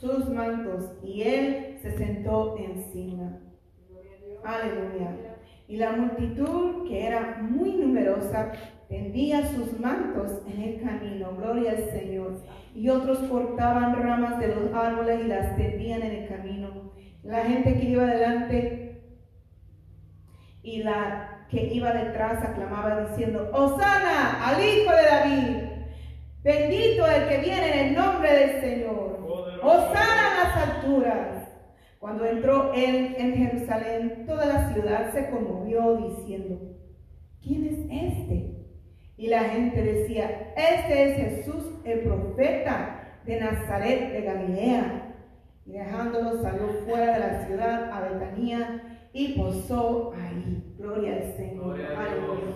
sus 0.00 0.28
mantos 0.28 0.90
y 1.02 1.22
él 1.22 1.78
se 1.80 1.96
sentó 1.96 2.56
encima. 2.58 3.41
Aleluya. 4.44 5.36
Y 5.68 5.76
la 5.76 5.92
multitud, 5.92 6.86
que 6.88 7.06
era 7.06 7.38
muy 7.40 7.72
numerosa, 7.72 8.52
tendía 8.88 9.46
sus 9.46 9.78
mantos 9.80 10.42
en 10.46 10.60
el 10.60 10.82
camino. 10.82 11.36
Gloria 11.36 11.70
al 11.72 11.90
Señor. 11.90 12.42
Y 12.74 12.88
otros 12.88 13.18
cortaban 13.20 14.02
ramas 14.02 14.38
de 14.38 14.48
los 14.48 14.74
árboles 14.74 15.20
y 15.24 15.28
las 15.28 15.56
tendían 15.56 16.02
en 16.02 16.12
el 16.12 16.28
camino. 16.28 16.92
La 17.22 17.44
gente 17.44 17.78
que 17.78 17.84
iba 17.84 18.04
delante 18.04 19.02
y 20.62 20.82
la 20.82 21.46
que 21.48 21.74
iba 21.74 21.92
detrás 21.92 22.42
aclamaba 22.42 23.08
diciendo, 23.08 23.50
Osana 23.52 24.46
al 24.46 24.62
Hijo 24.62 24.92
de 24.92 25.02
David. 25.04 25.56
Bendito 26.42 27.06
el 27.06 27.28
que 27.28 27.38
viene 27.38 27.72
en 27.72 27.88
el 27.88 27.94
nombre 27.94 28.32
del 28.32 28.60
Señor. 28.60 29.20
Osana 29.62 30.28
en 30.28 30.38
las 30.38 30.68
alturas. 30.68 31.41
Cuando 32.02 32.26
entró 32.26 32.72
él 32.74 33.14
en 33.16 33.34
Jerusalén, 33.34 34.24
toda 34.26 34.44
la 34.46 34.72
ciudad 34.72 35.12
se 35.12 35.30
conmovió 35.30 35.98
diciendo, 35.98 36.58
¿quién 37.40 37.64
es 37.64 37.78
este? 37.78 38.56
Y 39.16 39.28
la 39.28 39.44
gente 39.44 39.80
decía, 39.80 40.52
este 40.56 41.04
es 41.04 41.16
Jesús, 41.16 41.64
el 41.84 42.00
profeta 42.00 43.20
de 43.24 43.38
Nazaret 43.38 44.14
de 44.14 44.20
Galilea. 44.20 45.14
Y 45.64 45.74
dejándolo 45.74 46.42
salió 46.42 46.70
fuera 46.84 47.12
de 47.12 47.18
la 47.20 47.46
ciudad 47.46 47.92
a 47.92 48.00
Betania 48.00 48.98
y 49.12 49.38
posó 49.38 50.12
ahí. 50.14 50.74
Gloria 50.78 51.14
al 51.18 51.36
Señor. 51.36 51.76
Gloria 51.76 51.86
a 51.86 51.90
Dios. 51.92 52.04
Aleluya. 52.08 52.54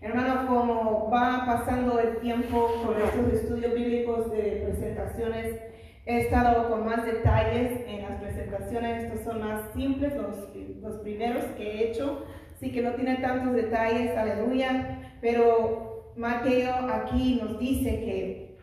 Hermano, 0.00 0.48
como 0.48 1.10
va 1.12 1.44
pasando 1.46 2.00
el 2.00 2.16
tiempo 2.16 2.68
con 2.84 3.00
estos 3.00 3.40
estudios 3.40 3.72
bíblicos 3.72 4.32
de 4.32 4.64
presentaciones, 4.66 5.60
he 6.06 6.20
estado 6.20 6.68
con 6.68 6.84
más 6.84 7.04
detalles 7.04 7.80
en 7.86 8.02
las 8.02 8.20
presentaciones. 8.20 9.04
Estos 9.04 9.24
son 9.24 9.40
más 9.40 9.72
simples, 9.74 10.14
los, 10.16 10.36
los 10.82 10.96
primeros 11.00 11.44
que 11.56 11.62
he 11.62 11.90
hecho, 11.90 12.24
así 12.54 12.70
que 12.72 12.82
no 12.82 12.92
tiene 12.92 13.16
tantos 13.16 13.54
detalles, 13.54 14.16
aleluya, 14.16 15.16
pero 15.20 16.12
Mateo 16.16 16.74
aquí 16.92 17.40
nos 17.42 17.58
dice 17.58 17.88
que 17.90 18.58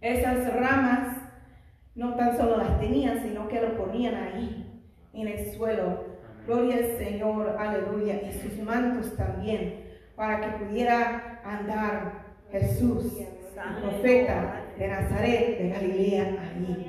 esas 0.00 0.54
ramas 0.54 1.18
no 1.94 2.14
tan 2.14 2.36
solo 2.36 2.58
las 2.58 2.78
tenían, 2.78 3.22
sino 3.22 3.48
que 3.48 3.60
lo 3.60 3.76
ponían 3.76 4.14
ahí, 4.14 4.82
en 5.14 5.28
el 5.28 5.52
suelo. 5.54 6.16
Gloria 6.46 6.76
al 6.76 6.98
Señor, 6.98 7.56
aleluya, 7.58 8.20
y 8.22 8.32
sus 8.32 8.58
mantos 8.62 9.16
también, 9.16 9.84
para 10.14 10.40
que 10.40 10.64
pudiera 10.64 11.40
andar 11.44 12.26
Jesús, 12.50 13.18
el 13.18 13.82
profeta 13.82 14.65
de 14.78 14.88
Nazaret, 14.88 15.58
de 15.58 15.68
Galilea, 15.70 16.24
ahí. 16.24 16.86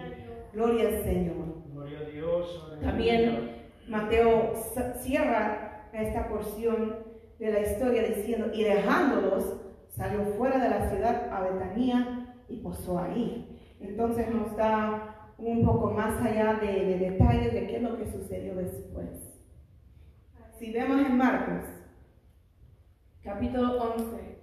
Gloria 0.53 0.87
al 0.87 1.03
Señor. 1.03 1.63
Gloria 1.71 1.99
a 1.99 2.09
Dios. 2.09 2.77
También 2.81 3.51
Mateo 3.87 4.53
cierra 5.01 5.89
esta 5.93 6.27
porción 6.27 6.97
de 7.39 7.51
la 7.51 7.61
historia 7.61 8.03
diciendo, 8.03 8.51
y 8.53 8.63
dejándolos, 8.63 9.61
salió 9.89 10.25
fuera 10.37 10.57
de 10.57 10.69
la 10.69 10.89
ciudad 10.89 11.29
a 11.31 11.41
Betania 11.41 12.35
y 12.49 12.57
posó 12.57 12.99
ahí. 12.99 13.59
Entonces 13.79 14.29
nos 14.29 14.55
da 14.55 15.33
un 15.37 15.63
poco 15.63 15.91
más 15.91 16.19
allá 16.25 16.55
de, 16.55 16.67
de 16.67 16.97
detalles 16.97 17.53
de 17.53 17.67
qué 17.67 17.77
es 17.77 17.81
lo 17.83 17.97
que 17.97 18.11
sucedió 18.11 18.55
después. 18.55 19.09
Si 20.57 20.71
vemos 20.71 20.99
en 21.05 21.17
Marcos, 21.17 21.69
capítulo 23.23 23.93
11, 23.93 24.37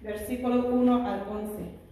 versículo 0.00 0.66
1 0.66 1.06
al 1.06 1.28
11. 1.28 1.83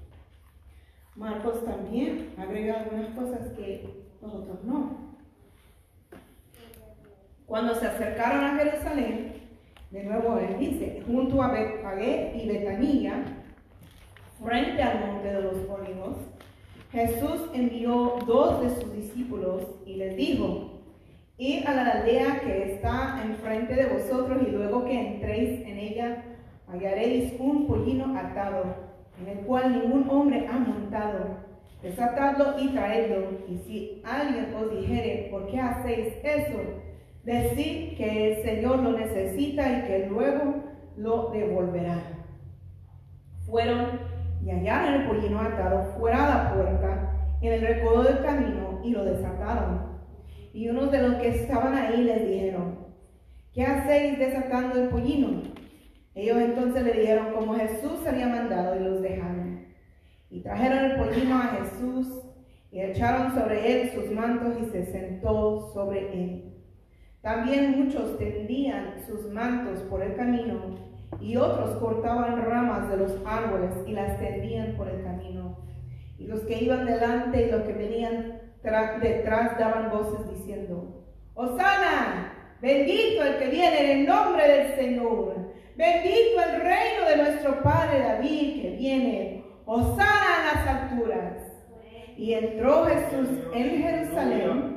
Marcos 1.17 1.65
también 1.65 2.35
agrega 2.39 2.81
algunas 2.81 3.15
cosas 3.15 3.53
que 3.53 4.07
nosotros 4.21 4.65
no. 4.65 5.13
Cuando 7.47 7.75
se 7.75 7.87
acercaron 7.87 8.45
a 8.45 8.57
Jerusalén, 8.57 9.35
de 9.91 10.05
nuevo 10.05 10.39
él 10.39 10.59
dice, 10.59 11.03
junto 11.07 11.43
a 11.43 11.53
Betfagé 11.53 12.33
y 12.43 12.49
Betania, 12.49 13.25
frente 14.43 14.83
al 14.83 15.07
monte 15.07 15.29
de 15.29 15.43
los 15.43 15.57
olivos, 15.69 16.17
Jesús 16.91 17.51
envió 17.53 18.19
dos 18.27 18.63
de 18.63 18.71
sus 18.81 18.93
discípulos 18.95 19.63
y 19.85 19.97
les 19.97 20.17
dijo, 20.17 20.81
id 21.37 21.67
a 21.67 21.75
la 21.75 21.91
aldea 21.91 22.41
que 22.41 22.73
está 22.73 23.23
enfrente 23.25 23.75
de 23.75 23.87
vosotros 23.87 24.43
y 24.47 24.51
luego 24.51 24.85
que 24.85 24.99
entréis 24.99 25.61
en 25.67 25.79
ella 25.79 26.25
hallaréis 26.69 27.35
un 27.39 27.67
pollino 27.67 28.19
atado, 28.19 28.92
en 29.21 29.29
el 29.29 29.45
cual 29.45 29.73
ningún 29.73 30.09
hombre 30.09 30.47
ha 30.47 30.59
montado. 30.59 31.43
Desatadlo 31.83 32.59
y 32.59 32.69
traedlo. 32.69 33.39
Y 33.49 33.59
si 33.59 34.03
alguien 34.05 34.55
os 34.55 34.71
dijere, 34.71 35.29
¿por 35.31 35.49
qué 35.49 35.61
hacéis 35.61 36.15
eso? 36.23 36.59
Decid 37.25 37.97
que 37.97 38.33
el 38.33 38.43
Señor 38.43 38.81
lo 38.81 38.99
necesita 38.99 39.71
y 39.71 39.83
que 39.83 40.07
luego 40.09 40.55
lo 40.97 41.31
devolverá. 41.31 42.03
Fueron 43.47 44.13
y 44.45 44.51
hallaron 44.51 44.95
el 44.95 45.07
pollino 45.09 45.41
atado 45.41 45.93
fuera 45.99 46.19
de 46.19 46.29
la 46.29 46.55
puerta, 46.55 47.13
en 47.41 47.53
el 47.53 47.61
recodo 47.61 48.03
del 48.03 48.25
camino, 48.25 48.81
y 48.83 48.91
lo 48.91 49.05
desataron. 49.05 49.93
Y 50.53 50.69
unos 50.69 50.91
de 50.91 51.03
los 51.03 51.15
que 51.17 51.29
estaban 51.29 51.75
ahí 51.75 52.03
les 52.03 52.29
dijeron, 52.29 52.79
¿qué 53.53 53.65
hacéis 53.65 54.19
desatando 54.19 54.83
el 54.83 54.89
pollino? 54.89 55.43
Ellos 56.15 56.39
entonces 56.39 56.83
le 56.83 56.93
dijeron 56.93 57.33
como 57.33 57.55
Jesús 57.55 58.07
había 58.07 58.29
mandado 58.29 58.77
y 58.77 58.85
los 58.85 59.01
dejaron. 59.01 59.67
Y 60.31 60.41
trajeron 60.41 60.79
el 60.79 60.97
pollino 60.97 61.37
a 61.37 61.59
Jesús 61.59 62.23
y 62.71 62.81
echaron 62.81 63.35
sobre 63.35 63.83
él 63.83 63.91
sus 63.91 64.11
mantos 64.11 64.55
y 64.61 64.71
se 64.71 64.87
sentó 64.87 65.71
sobre 65.73 66.13
él. 66.13 66.55
También 67.21 67.79
muchos 67.79 68.19
tendían 68.19 68.95
sus 69.07 69.31
mantos 69.31 69.81
por 69.83 70.03
el 70.03 70.17
camino 70.17 70.77
y 71.21 71.37
otros 71.37 71.77
cortaban 71.77 72.43
ramas 72.45 72.91
de 72.91 72.97
los 72.97 73.13
árboles 73.25 73.71
y 73.87 73.93
las 73.93 74.19
tendían 74.19 74.77
por 74.77 74.89
el 74.89 75.03
camino. 75.03 75.59
Y 76.19 76.27
los 76.27 76.41
que 76.41 76.63
iban 76.63 76.87
delante 76.87 77.47
y 77.47 77.51
los 77.51 77.63
que 77.63 77.73
venían 77.73 78.41
detrás 79.01 79.59
daban 79.59 79.91
voces 79.91 80.29
diciendo, 80.31 81.05
Osana, 81.35 82.33
bendito 82.61 83.25
el 83.25 83.39
que 83.39 83.49
viene 83.49 83.85
en 83.93 83.99
el 84.01 84.07
nombre 84.07 84.47
del 84.47 84.77
Señor, 84.77 85.35
bendito 85.77 86.43
el 86.45 86.61
reino 86.61 87.09
de 87.09 87.17
nuestro 87.17 87.63
Padre 87.63 88.01
David 88.01 88.63
que 88.63 88.77
viene, 88.79 89.45
Osana 89.65 90.37
en 90.39 90.57
las 90.57 90.67
alturas. 90.67 91.37
Y 92.17 92.35
entró 92.35 92.85
Jesús 92.85 93.29
en 93.55 93.83
Jerusalén 93.83 94.73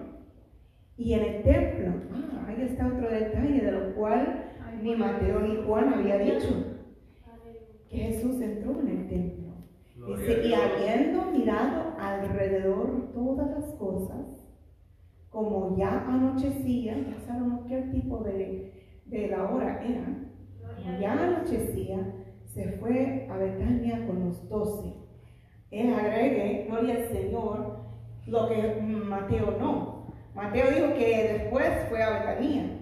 y 0.97 1.13
en 1.13 1.21
el 1.21 1.43
templo. 1.43 1.93
Ah, 2.13 2.45
ahí 2.47 2.61
está 2.63 2.87
otro 2.87 3.09
detalle 3.09 3.61
de 3.61 3.71
lo 3.71 3.95
cual 3.95 4.53
ni 4.81 4.95
Mateo 4.95 5.39
ni 5.39 5.63
Juan 5.65 5.93
había 5.93 6.17
dicho. 6.17 6.77
Que 7.89 7.97
Jesús 7.97 8.41
entró 8.41 8.79
en 8.81 8.87
el 8.87 9.07
templo. 9.07 9.53
A 10.03 10.17
Dice, 10.17 10.47
y 10.47 10.53
habiendo 10.53 11.31
mirado 11.31 11.95
alrededor 11.99 13.11
todas 13.13 13.49
las 13.59 13.71
cosas, 13.75 14.35
como 15.29 15.75
ya 15.77 16.05
anochecía, 16.07 16.95
ya 16.97 17.19
sabemos 17.25 17.65
qué 17.67 17.81
tipo 17.93 18.23
de, 18.23 19.01
de 19.05 19.27
la 19.27 19.49
hora 19.49 19.83
era, 19.83 20.05
ya 20.99 21.13
anochecía, 21.13 21.97
se 22.53 22.77
fue 22.79 23.27
a 23.29 23.37
Betania 23.37 24.05
con 24.07 24.25
los 24.25 24.47
doce. 24.49 24.93
Él 25.71 25.93
agregue, 25.93 26.67
gloria 26.69 26.95
al 26.95 27.07
Señor, 27.09 27.79
lo 28.27 28.47
que 28.47 28.81
Mateo 28.81 29.57
no. 29.59 30.07
Mateo 30.33 30.69
dijo 30.71 30.93
que 30.97 31.33
después 31.33 31.69
fue 31.89 32.01
a 32.01 32.19
Betania, 32.19 32.79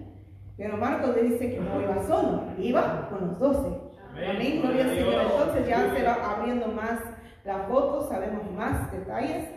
pero 0.56 0.76
Marcos 0.76 1.16
le 1.16 1.24
dice 1.24 1.50
que 1.50 1.60
no 1.60 1.80
iba 1.80 2.02
solo, 2.06 2.44
iba 2.58 3.08
con 3.08 3.28
los 3.28 3.38
doce. 3.38 3.80
Amén, 4.12 4.60
gloria 4.62 4.84
al 4.84 4.90
Señor. 4.90 5.22
Entonces 5.22 5.68
ya 5.68 5.94
se 5.94 6.04
va 6.04 6.14
abriendo 6.14 6.68
más 6.68 7.00
la 7.44 7.58
foto, 7.68 8.08
sabemos 8.08 8.50
más 8.52 8.92
detalles. 8.92 9.48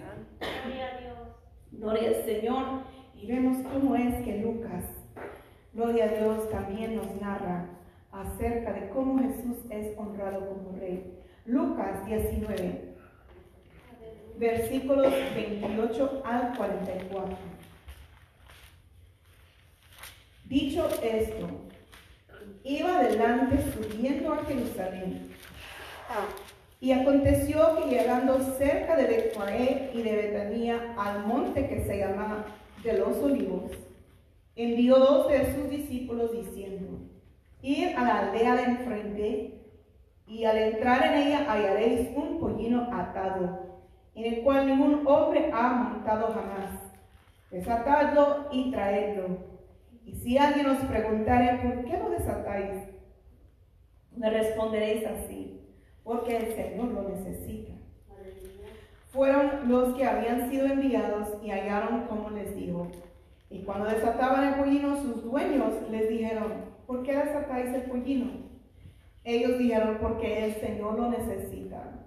Gloria 1.71 2.09
al 2.09 2.25
Señor. 2.25 2.65
Y 3.15 3.27
vemos 3.27 3.57
cómo 3.73 3.95
es 3.95 4.23
que 4.23 4.39
Lucas, 4.39 4.83
gloria 5.73 6.05
a 6.05 6.07
Dios, 6.07 6.49
también 6.51 6.95
nos 6.95 7.19
narra 7.19 7.76
acerca 8.17 8.73
de 8.73 8.89
cómo 8.89 9.19
Jesús 9.19 9.57
es 9.69 9.97
honrado 9.97 10.47
como 10.47 10.77
rey. 10.79 11.13
Lucas 11.45 12.05
19, 12.05 12.95
versículos 14.37 15.13
28 15.35 16.23
al 16.25 16.57
44. 16.57 17.37
Dicho 20.45 20.89
esto, 21.03 21.47
iba 22.63 22.99
adelante 22.99 23.57
subiendo 23.71 24.33
a 24.33 24.45
Jerusalén. 24.45 25.31
Y 26.79 26.91
aconteció 26.91 27.75
que 27.75 27.89
llegando 27.89 28.39
cerca 28.57 28.95
de 28.95 29.07
Betfagé 29.07 29.91
y 29.93 30.01
de 30.03 30.15
Betania 30.15 30.95
al 30.97 31.25
monte 31.25 31.67
que 31.67 31.85
se 31.85 31.97
llama 31.97 32.45
de 32.83 32.99
los 32.99 33.17
olivos, 33.17 33.71
envió 34.55 34.97
dos 34.97 35.27
de 35.29 35.55
sus 35.55 35.69
discípulos 35.69 36.31
diciendo, 36.31 37.06
ir 37.61 37.97
a 37.97 38.03
la 38.03 38.19
aldea 38.19 38.55
de 38.55 38.63
enfrente 38.63 39.57
y 40.27 40.43
al 40.43 40.57
entrar 40.57 41.03
en 41.05 41.27
ella 41.27 41.45
hallaréis 41.49 42.09
un 42.15 42.39
pollino 42.39 42.89
atado, 42.91 43.81
en 44.13 44.33
el 44.33 44.43
cual 44.43 44.67
ningún 44.67 45.07
hombre 45.07 45.49
ha 45.53 45.69
montado 45.69 46.33
jamás. 46.33 46.81
Desatadlo 47.49 48.47
y 48.51 48.71
traedlo. 48.71 49.37
Y 50.05 50.13
si 50.13 50.37
alguien 50.37 50.67
os 50.67 50.79
preguntare, 50.79 51.59
¿por 51.59 51.85
qué 51.85 51.97
lo 51.97 52.09
desatáis? 52.09 52.89
Le 54.17 54.29
responderéis 54.29 55.05
así, 55.05 55.61
porque 56.03 56.37
el 56.37 56.55
Señor 56.55 56.89
lo 56.89 57.09
necesita. 57.09 57.73
Fueron 59.09 59.69
los 59.69 59.95
que 59.95 60.05
habían 60.05 60.49
sido 60.49 60.65
enviados 60.65 61.29
y 61.41 61.49
hallaron 61.49 62.07
como 62.07 62.29
les 62.31 62.55
dijo. 62.55 62.87
Y 63.49 63.63
cuando 63.63 63.85
desataban 63.85 64.49
el 64.49 64.55
pollino, 64.55 65.01
sus 65.01 65.23
dueños 65.23 65.73
les 65.89 66.09
dijeron, 66.09 66.76
¿por 66.87 67.03
qué 67.03 67.15
desatáis 67.15 67.75
el 67.75 67.83
pollino? 67.83 68.31
Ellos 69.23 69.59
dijeron, 69.59 69.97
porque 70.01 70.45
el 70.45 70.53
Señor 70.55 70.97
lo 70.97 71.09
necesita. 71.09 72.05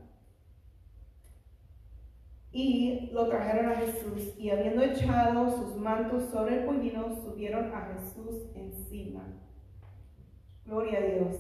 Y 2.50 3.10
lo 3.12 3.28
trajeron 3.28 3.70
a 3.70 3.76
Jesús, 3.76 4.34
y 4.36 4.50
habiendo 4.50 4.82
echado 4.82 5.50
sus 5.50 5.76
mantos 5.76 6.30
sobre 6.30 6.60
el 6.60 6.64
pollino, 6.64 7.14
subieron 7.14 7.72
a 7.72 7.92
Jesús 7.92 8.46
encima. 8.56 9.22
Gloria 10.64 10.98
a 10.98 11.02
Dios. 11.02 11.36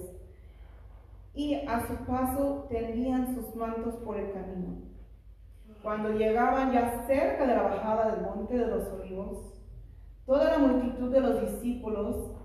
Y 1.34 1.54
a 1.66 1.86
su 1.86 1.94
paso 2.04 2.66
tendían 2.68 3.34
sus 3.34 3.56
mantos 3.56 3.96
por 3.96 4.18
el 4.18 4.32
camino. 4.32 4.82
Cuando 5.82 6.10
llegaban 6.10 6.72
ya 6.72 7.04
cerca 7.06 7.46
de 7.46 7.54
la 7.54 7.62
bajada 7.62 8.14
del 8.14 8.24
monte 8.24 8.58
de 8.58 8.66
los 8.66 8.86
olivos, 8.88 9.54
toda 10.26 10.52
la 10.52 10.58
multitud 10.58 11.10
de 11.10 11.20
los 11.20 11.40
discípulos, 11.40 12.39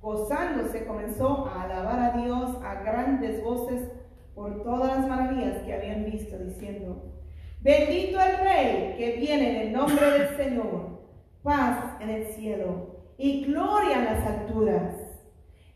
gozándose, 0.00 0.86
comenzó 0.86 1.46
a 1.46 1.64
alabar 1.64 1.98
a 2.00 2.22
Dios 2.22 2.56
a 2.64 2.82
grandes 2.82 3.42
voces 3.42 3.90
por 4.34 4.62
todas 4.62 4.96
las 4.96 5.08
maravillas 5.08 5.62
que 5.62 5.74
habían 5.74 6.04
visto, 6.10 6.38
diciendo, 6.38 7.12
Bendito 7.60 8.18
el 8.18 8.38
Rey 8.38 8.94
que 8.96 9.16
viene 9.18 9.50
en 9.50 9.66
el 9.66 9.72
nombre 9.72 10.10
del 10.10 10.36
Señor, 10.36 11.02
paz 11.42 12.00
en 12.00 12.08
el 12.08 12.26
cielo 12.28 13.00
y 13.18 13.44
gloria 13.44 13.98
en 13.98 14.04
las 14.06 14.26
alturas. 14.26 14.94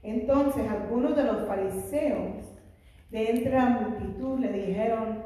Entonces 0.02 0.66
algunos 0.68 1.14
de 1.14 1.24
los 1.24 1.46
fariseos 1.46 2.46
de 3.10 3.30
entre 3.30 3.52
la 3.52 3.66
multitud 3.66 4.38
le 4.38 4.52
dijeron, 4.52 5.24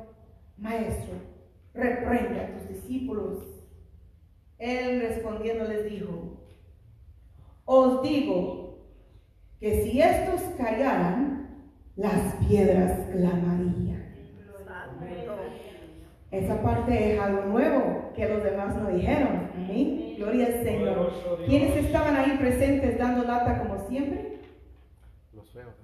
Maestro, 0.56 1.14
reprende 1.74 2.40
a 2.40 2.52
tus 2.52 2.68
discípulos. 2.68 3.44
Él 4.58 5.00
respondiendo 5.00 5.64
les 5.64 5.88
dijo, 5.88 6.42
Os 7.64 8.02
digo 8.02 8.67
que 9.60 9.82
si 9.82 10.00
estos 10.00 10.40
callaran, 10.56 11.48
las 11.96 12.34
piedras 12.46 13.08
clamarían. 13.10 13.98
Esa 16.30 16.60
parte 16.62 17.14
es 17.14 17.20
algo 17.20 17.46
nuevo 17.46 18.12
que 18.14 18.28
los 18.28 18.44
demás 18.44 18.76
no 18.76 18.90
dijeron. 18.90 19.50
Gloria 20.16 20.46
al 20.46 20.62
Señor. 20.62 21.12
¿Quiénes 21.46 21.76
estaban 21.76 22.16
ahí 22.16 22.36
presentes 22.38 22.98
dando 22.98 23.24
lata 23.24 23.58
como 23.58 23.88
siempre? 23.88 24.38
Los 25.32 25.50
feos, 25.50 25.74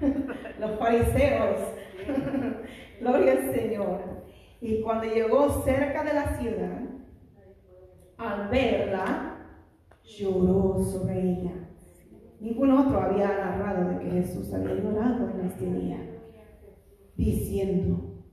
Los 0.60 0.78
fariseos. 0.78 1.58
Gloria 3.00 3.32
al 3.32 3.54
Señor. 3.54 4.00
Y 4.60 4.80
cuando 4.80 5.12
llegó 5.12 5.62
cerca 5.64 6.04
de 6.04 6.14
la 6.14 6.38
ciudad, 6.38 6.82
al 8.16 8.48
verla, 8.48 9.38
lloró 10.04 10.84
sobre 10.84 11.20
ella. 11.20 11.52
Ningún 12.42 12.72
otro 12.72 13.00
había 13.00 13.28
narrado 13.28 13.88
de 13.88 13.98
que 14.00 14.10
Jesús 14.10 14.52
había 14.52 14.74
llorado 14.74 15.30
en 15.30 15.46
este 15.46 15.64
día, 15.64 15.96
diciendo, 17.16 18.24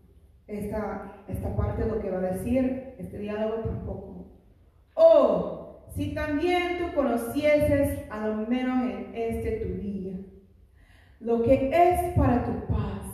esta, 0.47 1.23
esta 1.27 1.55
parte 1.55 1.83
de 1.83 1.91
lo 1.91 2.01
que 2.01 2.09
va 2.09 2.17
a 2.17 2.31
decir, 2.31 2.95
este 2.97 3.19
diálogo 3.19 3.57
tampoco. 3.57 4.31
Oh, 4.95 5.85
si 5.95 6.15
también 6.15 6.79
tú 6.79 6.95
conocieses, 6.95 8.09
a 8.09 8.25
lo 8.25 8.47
menos 8.47 8.83
en 8.83 9.11
este 9.13 9.51
tu 9.57 9.79
día, 9.79 10.15
lo 11.19 11.43
que 11.43 11.69
es 11.71 12.17
para 12.17 12.43
tu 12.45 12.65
paz, 12.65 13.05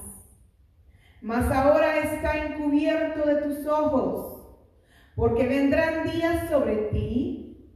mas 1.21 1.51
ahora 1.51 1.99
está 1.99 2.37
encubierto 2.37 3.27
de 3.27 3.41
tus 3.41 3.67
ojos, 3.67 4.47
porque 5.13 5.45
vendrán 5.45 6.09
días 6.09 6.49
sobre 6.49 6.75
ti 6.93 7.69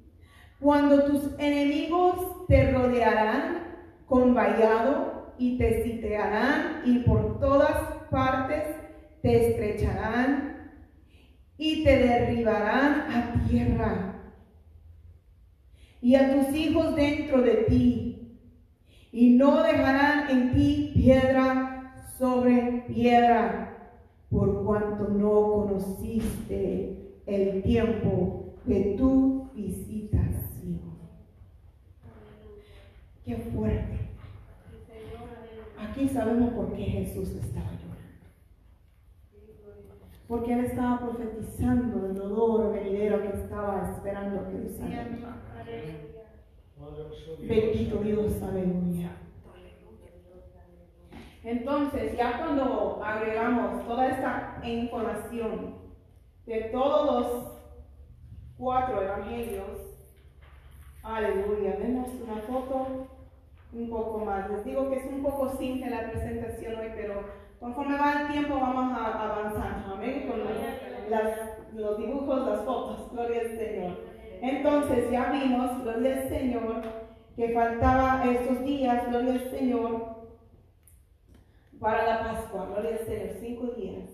cuando 0.62 1.04
tus 1.04 1.38
enemigos 1.38 2.39
te 2.50 2.72
rodearán 2.72 3.60
con 4.08 4.34
vallado 4.34 5.36
y 5.38 5.58
te 5.60 5.84
sitiarán 5.84 6.82
y 6.84 7.00
por 7.00 7.40
todas 7.40 7.94
partes 8.10 8.64
te 9.22 9.52
estrecharán 9.52 10.72
y 11.58 11.84
te 11.84 11.98
derribarán 12.00 13.06
a 13.12 13.48
tierra 13.48 14.16
y 16.02 16.16
a 16.16 16.34
tus 16.34 16.56
hijos 16.56 16.96
dentro 16.96 17.42
de 17.44 17.54
ti 17.70 18.40
y 19.12 19.36
no 19.38 19.62
dejarán 19.62 20.30
en 20.32 20.54
ti 20.56 20.92
piedra 20.96 21.94
sobre 22.18 22.84
piedra 22.88 23.78
por 24.32 24.66
cuanto 24.66 25.08
no 25.08 25.52
conociste 25.52 27.22
el 27.28 27.62
tiempo 27.62 28.56
de 28.66 28.96
tu 28.98 29.52
visitación. 29.54 30.39
Qué 33.30 33.36
fuerte. 33.36 34.00
Aquí 35.78 36.08
sabemos 36.10 36.52
por 36.54 36.74
qué 36.74 36.84
Jesús 36.84 37.30
estaba 37.30 37.70
llorando 37.74 38.00
porque 40.28 40.54
él 40.54 40.66
estaba 40.66 41.00
profetizando 41.00 42.08
el 42.08 42.16
dolor 42.16 42.74
venidero 42.74 43.22
que 43.22 43.38
estaba 43.38 43.92
esperando 43.92 44.50
que 44.50 44.58
lo 44.58 44.70
sanara. 44.72 45.44
Bendito 47.40 47.98
Dios, 47.98 48.42
aleluya. 48.42 49.12
Entonces, 51.44 52.18
ya 52.18 52.40
cuando 52.40 53.00
agregamos 53.04 53.86
toda 53.86 54.08
esta 54.10 54.60
información 54.64 55.76
de 56.48 56.62
todos 56.72 57.06
los 57.06 57.60
cuatro 58.58 59.04
evangelios, 59.04 60.00
aleluya, 61.04 61.76
vemos 61.80 62.10
una 62.24 62.42
foto 62.42 63.09
un 63.74 63.90
poco 63.90 64.20
más. 64.20 64.50
Les 64.50 64.66
digo 64.66 64.90
que 64.90 64.98
es 64.98 65.06
un 65.06 65.24
poco 65.24 65.50
simple 65.58 65.90
la 65.90 66.10
presentación 66.10 66.76
hoy, 66.76 66.92
pero 66.96 67.24
conforme 67.60 67.98
va 67.98 68.22
el 68.22 68.28
tiempo 68.32 68.56
vamos 68.56 68.98
a 68.98 69.32
avanzar, 69.32 69.86
amén, 69.94 70.28
con 70.28 70.40
los, 70.40 71.98
dibujos, 71.98 72.48
las 72.48 72.66
fotos, 72.66 73.12
gloria 73.12 73.42
al 73.42 73.58
Señor. 73.58 73.98
Entonces 74.42 75.12
ya 75.12 75.32
vimos, 75.32 75.84
gloria 75.84 76.22
al 76.22 76.30
Señor, 76.30 76.82
que 77.36 77.54
faltaba 77.54 78.24
estos 78.26 78.64
días, 78.64 79.08
gloria 79.10 79.34
al 79.34 79.50
Señor, 79.52 80.20
para 81.80 82.06
la 82.06 82.20
Pascua, 82.20 82.68
gloria 82.68 82.98
al 83.00 83.06
Señor, 83.06 83.36
cinco 83.40 83.68
días. 83.76 84.10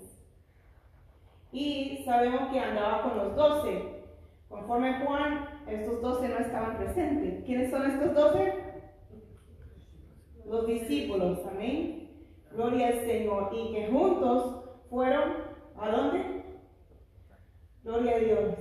Y 1.51 2.03
sabemos 2.03 2.51
que 2.51 2.59
andaba 2.59 3.03
con 3.03 3.17
los 3.17 3.35
doce. 3.35 4.03
Conforme 4.49 4.99
Juan, 4.99 5.47
estos 5.67 6.01
doce 6.01 6.27
no 6.27 6.37
estaban 6.39 6.77
presentes. 6.77 7.45
¿Quiénes 7.45 7.71
son 7.71 7.89
estos 7.89 8.13
doce? 8.13 8.64
Los 10.45 10.67
discípulos, 10.67 11.39
amén. 11.45 12.09
Gloria 12.51 12.87
al 12.87 12.99
Señor. 13.05 13.49
Y 13.53 13.73
que 13.73 13.87
juntos 13.87 14.63
fueron, 14.89 15.33
¿a 15.77 15.89
dónde? 15.89 16.43
Gloria 17.83 18.15
a 18.15 18.19
Dios. 18.19 18.55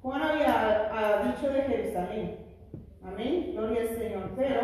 Juan 0.00 0.22
había 0.22 0.90
ha 0.92 1.32
dicho 1.32 1.50
de 1.50 1.62
Jerusalén. 1.62 2.38
Amén. 3.02 3.52
Gloria 3.52 3.80
al 3.82 3.96
Señor. 3.96 4.30
Pero 4.36 4.60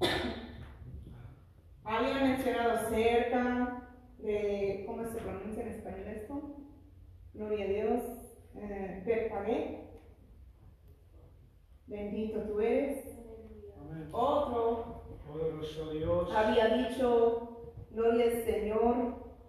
había 1.84 2.14
mencionado 2.20 2.88
cerca 2.88 3.90
de, 4.18 4.84
¿cómo 4.86 5.04
se 5.04 5.18
pronuncia 5.18 5.62
en 5.62 5.68
español 5.68 6.08
esto? 6.08 6.56
Gloria 7.34 7.64
a 7.64 7.68
Dios. 7.68 8.02
Eh. 8.56 8.86
Bendito 11.86 12.40
tú 12.40 12.60
eres. 12.60 13.04
Amén. 13.78 14.08
Otro 14.10 14.95
Poderoso 15.26 15.90
Dios. 15.90 16.32
había 16.34 16.68
dicho, 16.76 17.72
gloria 17.90 18.24
al 18.26 18.44
Señor, 18.44 18.96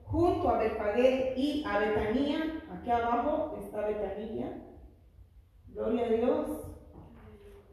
junto 0.03 0.49
a 0.49 0.57
Betfagé 0.57 1.33
y 1.37 1.63
a 1.65 1.79
Betanía, 1.79 2.63
aquí 2.71 2.89
abajo 2.89 3.57
está 3.61 3.87
Betanía, 3.87 4.63
gloria 5.67 6.05
a 6.05 6.09
Dios, 6.09 6.47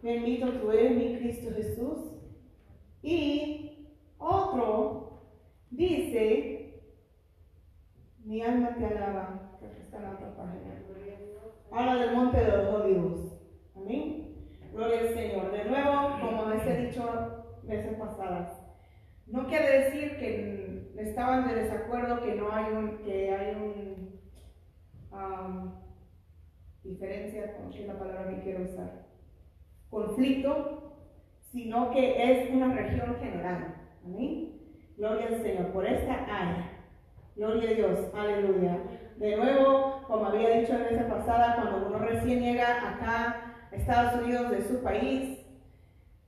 bendito 0.02 0.52
tú 0.52 0.70
eres 0.70 0.96
mi 0.96 1.16
Cristo 1.18 1.50
Jesús. 1.54 1.98
Y 3.02 3.88
otro 4.18 5.20
dice, 5.70 6.82
mi 8.24 8.42
alma 8.42 8.74
te 8.76 8.86
alaba, 8.86 9.58
que 9.60 9.66
está 9.66 9.98
en 9.98 10.02
la 10.04 10.10
otra 10.12 10.36
página. 10.36 10.84
Habla 11.70 11.96
del 11.96 12.14
monte 12.14 12.38
de 12.38 12.56
los 12.56 12.74
olivos. 12.74 13.20
Amén. 13.74 14.48
Gloria 14.72 15.00
al 15.00 15.08
Señor. 15.08 15.50
De 15.50 15.64
nuevo, 15.64 16.20
como 16.20 16.50
les 16.50 16.66
he 16.66 16.86
dicho 16.86 17.33
veces 17.66 17.98
pasadas, 17.98 18.64
no 19.26 19.46
quiere 19.46 19.84
decir 19.84 20.18
que 20.18 20.92
estaban 20.98 21.48
de 21.48 21.54
desacuerdo, 21.62 22.22
que 22.22 22.34
no 22.34 22.52
hay 22.52 22.72
un, 22.72 22.98
que 22.98 23.34
hay 23.34 23.54
un 23.54 24.20
am, 25.10 25.74
diferencia, 26.82 27.56
con 27.56 27.72
es 27.72 27.86
la 27.86 27.98
palabra 27.98 28.28
que 28.28 28.42
quiero 28.42 28.64
usar, 28.64 29.06
conflicto, 29.88 30.92
sino 31.52 31.90
que 31.90 32.22
es 32.22 32.50
una 32.50 32.74
región 32.74 33.16
general. 33.20 33.74
Amén. 34.04 34.60
Gloria 34.96 35.26
al 35.28 35.42
Señor 35.42 35.72
por 35.72 35.86
esta 35.86 36.14
área. 36.24 36.70
Gloria 37.36 37.70
a 37.70 37.74
Dios. 37.74 38.14
Aleluya. 38.14 38.78
De 39.16 39.36
nuevo, 39.36 40.02
como 40.06 40.26
había 40.26 40.60
dicho 40.60 40.72
la 40.72 40.84
vez 40.84 41.04
pasada, 41.04 41.56
cuando 41.56 41.88
uno 41.88 41.98
recién 41.98 42.40
llega 42.40 42.90
acá 42.90 43.56
a 43.70 43.74
Estados 43.74 44.22
Unidos 44.22 44.50
de 44.50 44.62
su 44.62 44.82
país 44.82 45.43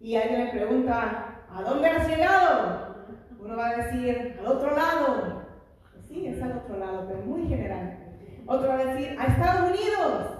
y 0.01 0.17
alguien 0.17 0.45
le 0.45 0.51
pregunta, 0.51 1.43
¿a 1.51 1.63
dónde 1.63 1.89
has 1.89 2.09
llegado? 2.09 2.97
Uno 3.41 3.57
va 3.57 3.69
a 3.69 3.77
decir, 3.77 4.37
al 4.39 4.47
otro 4.47 4.77
lado. 4.77 5.43
Pues 5.93 6.07
sí, 6.07 6.27
es 6.27 6.43
al 6.43 6.59
otro 6.59 6.79
lado, 6.79 7.07
pero 7.09 7.21
muy 7.21 7.49
general. 7.49 7.99
Otro 8.47 8.69
va 8.69 8.79
a 8.79 8.85
decir, 8.85 9.17
a 9.19 9.25
Estados 9.25 9.71
Unidos. 9.71 10.39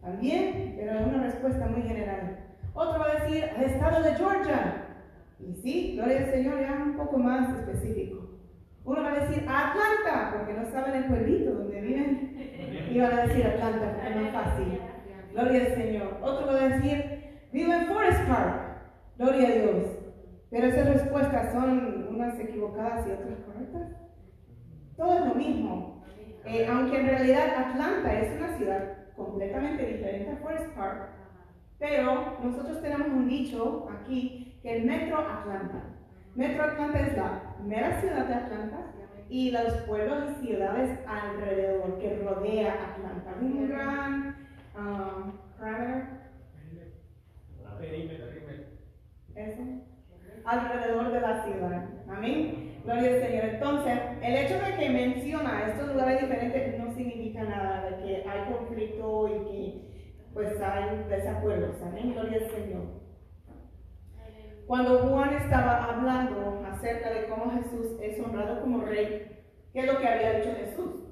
También, 0.00 0.74
pero 0.78 0.98
es 0.98 1.06
una 1.06 1.22
respuesta 1.24 1.66
muy 1.66 1.82
general. 1.82 2.38
Otro 2.74 3.00
va 3.00 3.10
a 3.10 3.24
decir, 3.24 3.44
al 3.56 3.64
estado 3.64 4.02
de 4.02 4.14
Georgia. 4.14 4.84
Y 5.40 5.54
sí, 5.54 5.94
gloria 5.96 6.18
al 6.18 6.30
Señor, 6.30 6.60
ya 6.60 6.82
un 6.84 6.96
poco 6.96 7.18
más 7.18 7.48
específico. 7.56 8.28
Uno 8.84 9.02
va 9.02 9.12
a 9.12 9.20
decir 9.20 9.44
a 9.48 9.70
Atlanta, 9.70 10.32
porque 10.32 10.54
no 10.54 10.70
saben 10.70 10.94
el 10.94 11.04
pueblito 11.04 11.52
donde 11.52 11.80
viven. 11.80 12.88
Y 12.90 13.00
van 13.00 13.12
a 13.12 13.26
decir 13.26 13.46
Atlanta, 13.46 13.92
porque 13.92 14.08
es 14.08 14.16
más 14.16 14.32
fácil. 14.32 14.80
Gloria 15.32 15.60
al 15.60 15.74
Señor. 15.74 16.18
Otro 16.22 16.46
va 16.46 16.52
a 16.54 16.68
decir, 16.68 17.40
vivo 17.52 17.72
en 17.72 17.86
Forest 17.86 18.28
Park. 18.28 18.67
Gloria 19.18 19.48
a 19.48 19.52
Dios. 19.52 19.98
Pero 20.50 20.66
esas 20.68 20.88
respuestas 20.88 21.52
son 21.52 22.06
unas 22.08 22.38
equivocadas 22.38 23.06
y 23.06 23.10
otras 23.10 23.40
correctas. 23.40 23.88
Todo 24.96 25.18
es 25.18 25.26
lo 25.26 25.34
mismo. 25.34 26.04
Eh, 26.44 26.66
aunque 26.70 27.00
en 27.00 27.06
realidad 27.08 27.48
Atlanta 27.56 28.20
es 28.20 28.36
una 28.36 28.56
ciudad 28.56 29.14
completamente 29.16 29.84
diferente 29.84 30.30
a 30.30 30.36
Forest 30.36 30.70
Park. 30.74 31.10
Pero 31.78 32.38
nosotros 32.42 32.80
tenemos 32.80 33.08
un 33.08 33.28
dicho 33.28 33.88
aquí 33.90 34.58
que 34.62 34.76
el 34.78 34.86
Metro 34.86 35.18
Atlanta. 35.18 35.82
Metro 36.34 36.62
Atlanta 36.62 37.00
es 37.00 37.16
la 37.16 37.56
mera 37.64 38.00
ciudad 38.00 38.26
de 38.26 38.34
Atlanta 38.34 38.92
y 39.28 39.50
los 39.50 39.72
pueblos 39.82 40.30
y 40.30 40.46
ciudades 40.46 40.98
alrededor 41.06 41.98
que 41.98 42.18
rodea 42.18 42.94
Atlanta. 42.94 43.34
Un 43.40 43.68
gran 43.68 44.36
um. 44.76 45.38
Alrededor 50.44 51.12
de 51.12 51.20
la 51.20 51.44
ciudad. 51.44 51.88
Amén. 52.08 52.80
Gloria 52.84 53.14
al 53.14 53.20
Señor. 53.20 53.44
Entonces, 53.44 53.98
el 54.22 54.36
hecho 54.36 54.54
de 54.54 54.76
que 54.78 54.90
menciona 54.90 55.68
estos 55.68 55.88
lugares 55.88 56.20
diferentes 56.20 56.78
no 56.78 56.94
significa 56.94 57.44
nada 57.44 57.90
de 57.90 57.96
que 58.02 58.28
hay 58.28 58.52
conflicto 58.52 59.28
y 59.28 59.50
que 59.50 59.88
pues 60.32 60.60
hay 60.60 61.04
desacuerdos. 61.08 61.80
Amén. 61.82 62.12
Gloria 62.12 62.38
al 62.44 62.50
Señor. 62.50 63.08
Cuando 64.66 64.98
Juan 64.98 65.34
estaba 65.34 65.84
hablando 65.84 66.62
acerca 66.66 67.10
de 67.10 67.26
cómo 67.26 67.50
Jesús 67.52 67.98
es 68.02 68.20
honrado 68.20 68.60
como 68.60 68.82
rey, 68.82 69.42
¿qué 69.72 69.80
es 69.80 69.86
lo 69.86 69.98
que 69.98 70.06
había 70.06 70.32
dicho 70.34 70.54
Jesús? 70.54 71.04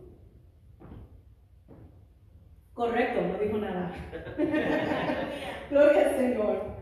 Correcto, 2.74 3.22
no 3.22 3.38
dijo 3.38 3.56
nada. 3.56 3.90
Gloria 5.70 6.08
al 6.08 6.16
Señor. 6.18 6.75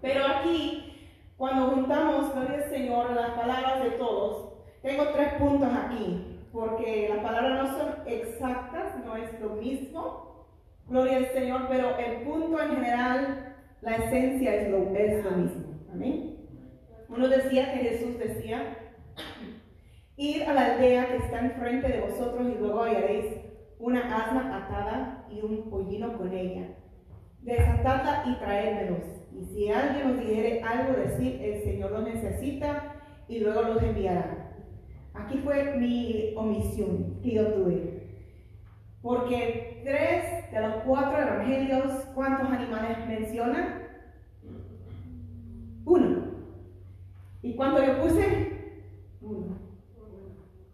Pero 0.00 0.26
aquí, 0.26 1.10
cuando 1.36 1.70
juntamos, 1.70 2.34
gloria 2.34 2.56
al 2.56 2.70
Señor, 2.70 3.10
las 3.12 3.30
palabras 3.30 3.84
de 3.84 3.90
todos, 3.92 4.54
tengo 4.82 5.04
tres 5.14 5.34
puntos 5.34 5.68
aquí, 5.72 6.40
porque 6.52 7.10
las 7.12 7.22
palabras 7.22 7.62
no 7.62 7.78
son 7.78 7.94
exactas, 8.06 9.04
no 9.04 9.16
es 9.16 9.40
lo 9.40 9.50
mismo. 9.50 10.46
Gloria 10.86 11.18
al 11.18 11.26
Señor, 11.32 11.66
pero 11.68 11.96
el 11.98 12.22
punto 12.22 12.60
en 12.60 12.70
general, 12.76 13.56
la 13.82 13.96
esencia 13.96 14.54
es 14.54 14.70
lo, 14.70 14.78
es 14.96 15.24
lo 15.24 15.30
mismo. 15.32 15.64
Amén. 15.92 16.36
Uno 17.08 17.28
decía 17.28 17.72
que 17.72 17.80
Jesús 17.80 18.18
decía, 18.18 18.76
ir 20.16 20.44
a 20.44 20.52
la 20.52 20.74
aldea 20.74 21.06
que 21.08 21.16
está 21.16 21.40
enfrente 21.40 21.88
de 21.88 22.00
vosotros 22.00 22.48
y 22.48 22.58
luego 22.58 22.82
hallaréis 22.82 23.26
una 23.78 24.00
asna 24.00 24.56
atada 24.56 25.26
y 25.30 25.40
un 25.40 25.70
pollino 25.70 26.16
con 26.16 26.32
ella. 26.32 26.68
Desatadla 27.40 28.24
y 28.26 28.34
traédmelos. 28.34 29.19
Y 29.40 29.44
si 29.46 29.70
alguien 29.70 30.10
os 30.10 30.18
dijere 30.18 30.62
algo, 30.62 30.92
decir, 31.00 31.40
el 31.42 31.62
Señor 31.62 31.92
lo 31.92 32.02
necesita 32.02 32.96
y 33.26 33.38
luego 33.38 33.62
los 33.62 33.82
enviará. 33.82 34.52
Aquí 35.14 35.38
fue 35.38 35.76
mi 35.78 36.34
omisión 36.36 37.18
que 37.22 37.34
yo 37.34 37.54
tuve. 37.54 38.00
Porque 39.00 39.80
tres 39.82 40.52
de 40.52 40.60
los 40.60 40.74
cuatro 40.84 41.22
evangelios, 41.22 41.90
¿cuántos 42.14 42.50
animales 42.50 42.98
mencionan? 43.08 43.82
Uno. 45.86 46.34
¿Y 47.40 47.54
cuánto 47.54 47.82
yo 47.82 48.02
puse? 48.02 48.84
Uno. 49.22 49.56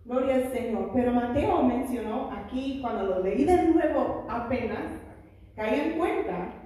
Gloria 0.04 0.34
al 0.34 0.52
Señor. 0.52 0.90
Pero 0.92 1.12
Mateo 1.12 1.62
mencionó 1.62 2.32
aquí, 2.32 2.80
cuando 2.82 3.04
lo 3.04 3.22
leí 3.22 3.44
de 3.44 3.68
nuevo 3.68 4.26
apenas, 4.28 4.80
caí 5.54 5.80
en 5.80 5.98
cuenta, 5.98 6.65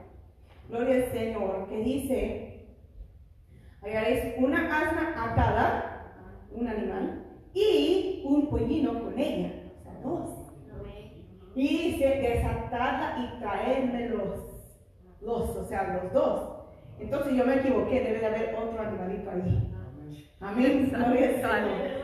gloria 0.70 0.94
al 0.96 1.12
Señor, 1.12 1.68
que 1.68 1.76
dice, 1.78 2.66
hallaréis 3.82 4.34
una 4.38 4.78
asna 4.78 5.14
atada, 5.16 6.14
un 6.52 6.68
animal, 6.68 7.24
y 7.52 8.22
un 8.24 8.48
pollino 8.48 9.02
con 9.02 9.18
ella, 9.18 9.52
o 9.80 9.82
sea, 9.82 10.00
dos. 10.02 10.30
Y 11.56 11.68
dice, 11.68 12.06
desatadla 12.06 13.16
y 13.18 13.40
traedme 13.40 14.08
los, 14.10 14.78
los, 15.20 15.50
o 15.56 15.64
sea, 15.64 16.00
los 16.00 16.12
dos. 16.12 16.60
Entonces 17.00 17.34
yo 17.34 17.44
me 17.44 17.56
equivoqué, 17.56 18.00
debe 18.00 18.20
de 18.20 18.26
haber 18.26 18.54
otro 18.54 18.80
animalito 18.80 19.30
ahí. 19.30 19.74
Amén. 20.40 20.90
Gloria 20.90 21.26
al 21.26 21.34
Señor. 21.34 22.00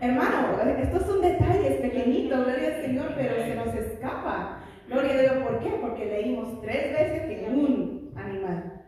Hermano, 0.00 0.60
estos 0.78 1.02
son 1.06 1.20
detalles 1.22 1.80
pequeñitos, 1.80 2.44
gloria 2.44 2.76
al 2.76 2.82
Señor, 2.82 3.12
pero 3.16 3.36
se 3.36 3.54
nos 3.54 3.74
escapa. 3.74 4.60
Gloria 4.88 5.14
a 5.14 5.20
Dios, 5.20 5.32
¿por 5.44 5.58
qué? 5.60 5.70
Porque 5.80 6.06
leímos 6.06 6.60
tres 6.62 6.92
veces 6.92 7.22
que 7.26 7.46
un 7.50 7.87
animal, 8.28 8.82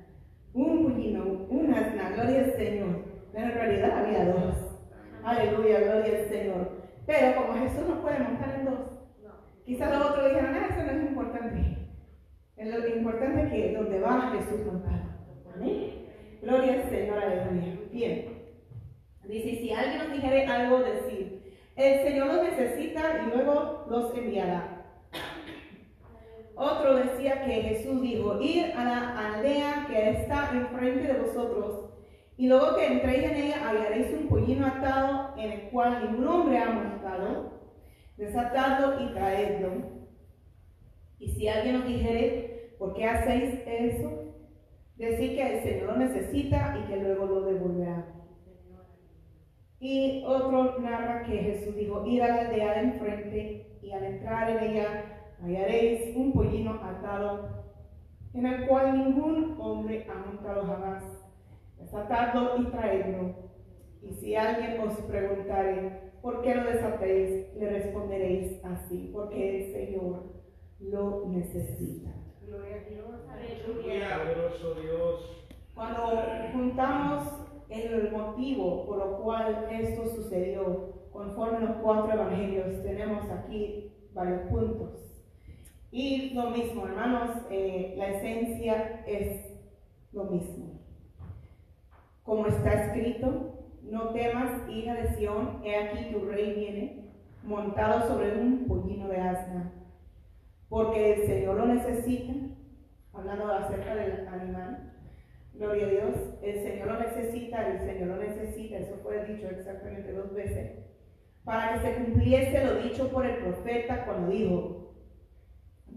un 0.53 0.85
pollino, 0.85 1.47
un 1.49 1.75
asna, 1.75 2.11
gloria 2.11 2.45
al 2.45 2.53
Señor. 2.57 3.05
Pero 3.33 3.47
en 3.47 3.55
realidad 3.55 3.99
había 3.99 4.25
dos. 4.33 4.57
Aleluya, 5.25 5.81
gloria 5.81 6.19
al 6.19 6.29
Señor. 6.29 6.71
Pero 7.07 7.37
como 7.37 7.61
Jesús 7.61 7.89
no 7.89 8.01
puede 8.03 8.19
montar 8.19 8.55
en 8.59 8.65
dos, 8.65 8.81
quizás 9.65 9.99
los 9.99 10.11
otros 10.11 10.29
dijeron, 10.29 10.55
ah, 10.55 10.69
eso 10.71 10.83
no 10.85 10.93
es 10.93 11.11
importante. 11.11 11.81
Lo 12.57 12.89
importante 12.89 13.43
es 13.43 13.53
que 13.53 13.75
donde 13.75 14.01
va 14.01 14.33
Jesús 14.33 14.67
montado. 14.67 15.03
Amén. 15.55 16.07
Gloria 16.43 16.75
al 16.75 16.91
Señor, 16.91 17.19
aleluya. 17.19 17.79
Bien. 17.91 18.41
Dice, 19.27 19.61
si 19.61 19.73
alguien 19.73 19.99
nos 19.99 20.13
dijere 20.13 20.47
algo, 20.47 20.81
decir, 20.81 21.55
el 21.77 22.03
Señor 22.03 22.27
los 22.27 22.43
necesita 22.43 23.23
y 23.23 23.35
luego 23.35 23.87
los 23.89 24.15
enviará. 24.17 24.80
Otro 26.55 26.97
decía 26.97 27.45
que 27.45 27.63
Jesús 27.63 28.03
dijo, 28.03 28.41
ir 28.41 28.73
a 28.77 28.85
la 28.85 29.35
aldea 29.35 29.87
que 29.89 30.11
está 30.11 30.51
enfrente 30.53 31.13
de 31.13 31.21
vosotros, 31.21 31.91
y 32.37 32.49
luego 32.49 32.75
que 32.77 32.87
entréis 32.87 33.25
en 33.25 33.37
ella 33.37 33.69
hallaréis 33.69 34.15
un 34.19 34.29
pollino 34.29 34.67
atado 34.67 35.35
en 35.37 35.53
el 35.53 35.61
cual 35.71 36.11
ningún 36.11 36.27
hombre 36.27 36.59
ha 36.59 36.71
montado, 36.71 37.61
desatadlo 38.17 39.05
y 39.05 39.13
traedlo. 39.13 39.73
Y 41.19 41.29
si 41.33 41.49
alguien 41.49 41.79
nos 41.79 41.87
dijere, 41.87 42.77
¿por 42.79 42.95
qué 42.95 43.05
hacéis 43.05 43.61
eso? 43.67 44.25
Decir 44.97 45.37
que 45.37 45.59
el 45.59 45.63
Señor 45.63 45.87
lo 45.89 45.97
necesita 45.97 46.79
y 46.79 46.89
que 46.89 46.97
luego 46.97 47.27
lo 47.27 47.41
devolverá. 47.43 48.07
Y 49.81 50.23
otro 50.27 50.79
narra 50.79 51.25
que 51.25 51.39
Jesús 51.39 51.77
dijo, 51.77 52.07
ir 52.07 52.23
a 52.23 52.29
la 52.29 52.41
aldea 52.49 52.73
de 52.73 52.81
enfrente 52.81 53.79
y 53.83 53.93
al 53.93 54.05
entrar 54.05 54.51
en 54.51 54.71
ella 54.71 55.20
hallaréis 55.43 56.17
un 56.17 56.33
pollino 56.33 56.75
atado 56.83 57.61
en 58.35 58.47
el 58.47 58.67
cual 58.67 58.99
ningún 58.99 59.57
hombre 59.59 60.07
ha 60.09 60.27
montado 60.27 60.65
jamás. 60.65 61.05
Desatadlo 61.79 62.63
y 62.63 62.67
traedlo. 62.67 63.35
Y 64.03 64.13
si 64.15 64.35
alguien 64.37 64.81
os 64.81 64.97
preguntare, 65.01 66.13
¿por 66.23 66.43
qué 66.43 66.55
lo 66.55 66.65
desatéis? 66.65 67.55
Le 67.57 67.71
responderéis 67.71 68.65
así, 68.65 69.11
porque 69.13 69.59
el 69.59 69.73
Señor 69.73 70.41
lo 70.79 71.27
necesita. 71.29 72.11
Gloria 72.47 72.77
a 72.77 72.89
Dios. 72.89 73.07
Aleluya. 73.29 74.81
Dios. 74.81 75.49
Cuando 75.75 76.23
juntamos 76.53 77.47
el 77.69 78.11
motivo 78.11 78.87
por 78.87 78.99
lo 78.99 79.23
cual 79.23 79.69
esto 79.71 80.07
sucedió, 80.07 80.93
conforme 81.13 81.61
los 81.61 81.77
cuatro 81.77 82.13
evangelios, 82.13 82.83
tenemos 82.83 83.31
aquí 83.31 83.93
varios 84.13 84.43
puntos. 84.51 85.10
Y 85.91 86.31
lo 86.35 86.51
mismo, 86.51 86.87
hermanos, 86.87 87.37
eh, 87.51 87.95
la 87.97 88.09
esencia 88.09 89.03
es 89.07 89.47
lo 90.13 90.25
mismo. 90.25 90.81
Como 92.23 92.47
está 92.47 92.73
escrito, 92.85 93.67
no 93.83 94.11
temas, 94.11 94.69
hija 94.71 94.95
de 94.95 95.15
Sión, 95.17 95.61
he 95.65 95.75
aquí 95.75 96.13
tu 96.13 96.25
rey 96.27 96.55
viene, 96.55 97.11
montado 97.43 98.07
sobre 98.07 98.39
un 98.41 98.67
pollino 98.67 99.09
de 99.09 99.17
asna, 99.19 99.73
porque 100.69 101.15
el 101.15 101.27
Señor 101.27 101.57
lo 101.57 101.67
necesita, 101.67 102.35
hablando 103.13 103.53
acerca 103.53 103.95
del 103.97 104.29
animal, 104.29 104.91
Gloria 105.61 105.87
a 105.87 105.91
Dios. 105.91 106.17
El 106.43 106.63
Señor 106.63 106.87
lo 106.87 107.01
necesita, 107.01 107.69
el 107.69 107.81
Señor 107.81 108.09
lo 108.09 108.17
necesita. 108.17 108.79
Eso 108.79 108.97
fue 109.03 109.27
dicho 109.27 109.47
exactamente 109.47 110.11
dos 110.13 110.33
veces. 110.33 110.73
Para 111.45 111.75
que 111.75 111.81
se 111.81 111.95
cumpliese 111.97 112.65
lo 112.65 112.77
dicho 112.77 113.11
por 113.11 113.27
el 113.27 113.37
profeta 113.43 114.07
cuando 114.07 114.31
dijo, 114.31 114.80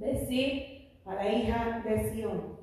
decir 0.04 1.00
a 1.06 1.16
la 1.16 1.32
hija 1.32 1.82
de 1.86 2.12
Sión, 2.12 2.60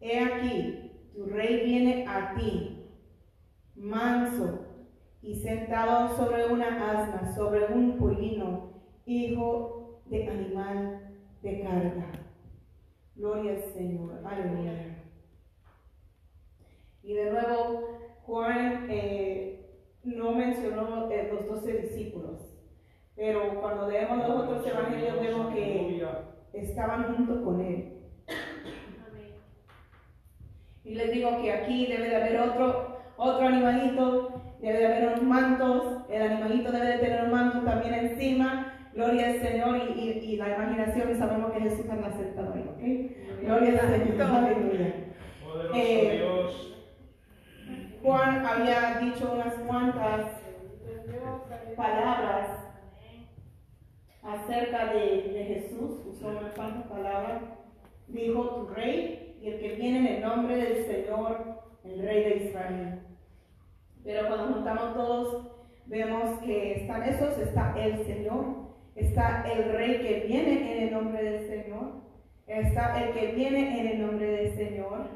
he 0.00 0.18
aquí, 0.20 0.92
tu 1.14 1.26
rey 1.26 1.64
viene 1.64 2.06
a 2.06 2.34
ti, 2.34 2.90
manso 3.74 4.66
y 5.22 5.34
sentado 5.36 6.16
sobre 6.16 6.46
una 6.46 6.68
asna, 6.68 7.34
sobre 7.34 7.66
un 7.66 7.98
pollino, 7.98 8.70
hijo 9.06 10.02
de 10.06 10.28
animal 10.28 11.16
de 11.42 11.60
carga. 11.62 12.12
Gloria 13.14 13.52
al 13.52 13.62
Señor. 13.72 14.20
Aleluya. 14.24 15.02
Y 17.02 17.14
de 17.14 17.30
nuevo, 17.30 17.98
Juan 18.22 18.86
eh, 18.90 19.70
no 20.02 20.32
mencionó 20.32 21.10
eh, 21.10 21.30
los 21.32 21.46
doce 21.46 21.78
discípulos, 21.78 22.58
pero 23.14 23.60
cuando 23.60 23.88
leemos 23.88 24.18
los 24.18 24.42
otros 24.42 24.66
evangelios 24.66 25.20
vemos 25.20 25.54
que. 25.54 26.35
Estaban 26.52 27.14
junto 27.16 27.44
con 27.44 27.60
él. 27.60 27.92
Y 30.84 30.94
les 30.94 31.10
digo 31.12 31.42
que 31.42 31.52
aquí 31.52 31.86
debe 31.86 32.08
de 32.08 32.16
haber 32.16 32.40
otro, 32.40 32.98
otro 33.16 33.46
animalito, 33.48 34.40
debe 34.60 34.78
de 34.78 34.86
haber 34.86 35.08
unos 35.08 35.22
mantos, 35.24 36.02
el 36.08 36.22
animalito 36.22 36.70
debe 36.70 36.86
de 36.86 36.98
tener 36.98 37.24
un 37.24 37.30
manto 37.32 37.60
también 37.62 37.94
encima. 37.94 38.72
Gloria 38.94 39.26
al 39.26 39.40
Señor 39.40 39.76
y, 39.76 40.00
y- 40.00 40.18
y 40.32 40.36
la 40.36 40.54
imaginación, 40.54 41.18
sabemos 41.18 41.52
que 41.52 41.60
Jesús 41.60 41.84
anda 41.90 42.10
sentado 42.12 42.54
ahí, 42.54 42.64
¿ok? 42.70 43.42
Gloria 43.42 43.80
al 43.82 43.88
Señor, 43.88 44.22
aleluya. 44.22 44.94
Eh. 45.74 46.28
Juan 48.02 48.46
había 48.46 48.98
dicho 49.00 49.32
unas 49.34 49.54
cuantas 49.66 50.20
palabras 51.76 52.48
acerca 54.26 54.92
de, 54.92 55.44
Jesús, 55.46 56.02
usó 56.06 56.28
unas 56.28 56.52
cuantas 56.54 56.86
palabras. 56.88 57.42
Dijo 58.08 58.42
tu 58.42 58.74
rey 58.74 59.38
y 59.40 59.48
el 59.48 59.60
que 59.60 59.74
viene 59.76 59.98
en 59.98 60.06
el 60.06 60.22
nombre 60.22 60.56
del 60.56 60.84
Señor, 60.86 61.62
el 61.84 62.02
rey 62.02 62.24
de 62.24 62.44
Israel. 62.44 63.00
Pero 64.04 64.28
cuando 64.28 64.54
juntamos 64.54 64.94
todos, 64.94 65.46
vemos 65.86 66.40
que 66.40 66.82
están 66.82 67.02
esos, 67.04 67.38
está 67.38 67.74
el 67.78 68.04
Señor, 68.04 68.66
está 68.94 69.44
el 69.50 69.72
rey 69.72 70.00
que 70.00 70.26
viene 70.26 70.72
en 70.72 70.82
el 70.84 70.92
nombre 70.92 71.22
del 71.22 71.46
Señor, 71.48 72.02
está 72.46 73.02
el 73.02 73.12
que 73.12 73.32
viene 73.32 73.80
en 73.80 73.86
el 73.86 74.06
nombre 74.06 74.26
del 74.26 74.56
Señor, 74.56 75.08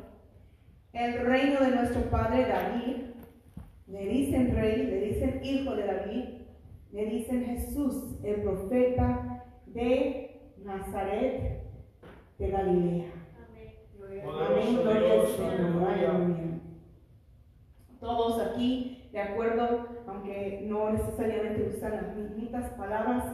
el 0.93 1.25
reino 1.25 1.61
de 1.61 1.71
nuestro 1.71 2.03
padre 2.11 2.47
David, 2.47 2.97
le 3.87 4.07
dicen 4.07 4.55
rey, 4.55 4.87
le 4.87 5.01
dicen 5.01 5.41
hijo 5.45 5.75
de 5.77 5.87
David, 5.87 6.25
le 6.93 7.07
dicen 7.07 7.45
Jesús, 7.45 8.19
el 8.25 8.43
profeta 8.43 9.45
de 9.67 10.53
Nazaret 10.65 11.63
de 12.39 12.51
Galilea. 12.51 13.13
Amén, 13.99 14.79
gloria 14.83 15.13
al 15.13 15.27
Señor, 15.27 15.85
aleluya. 15.85 16.61
Todos 18.01 18.41
aquí, 18.41 19.09
de 19.13 19.21
acuerdo, 19.21 19.87
aunque 20.07 20.65
no 20.67 20.91
necesariamente 20.91 21.77
usan 21.77 21.93
las 21.93 22.17
mismas 22.37 22.71
palabras, 22.73 23.25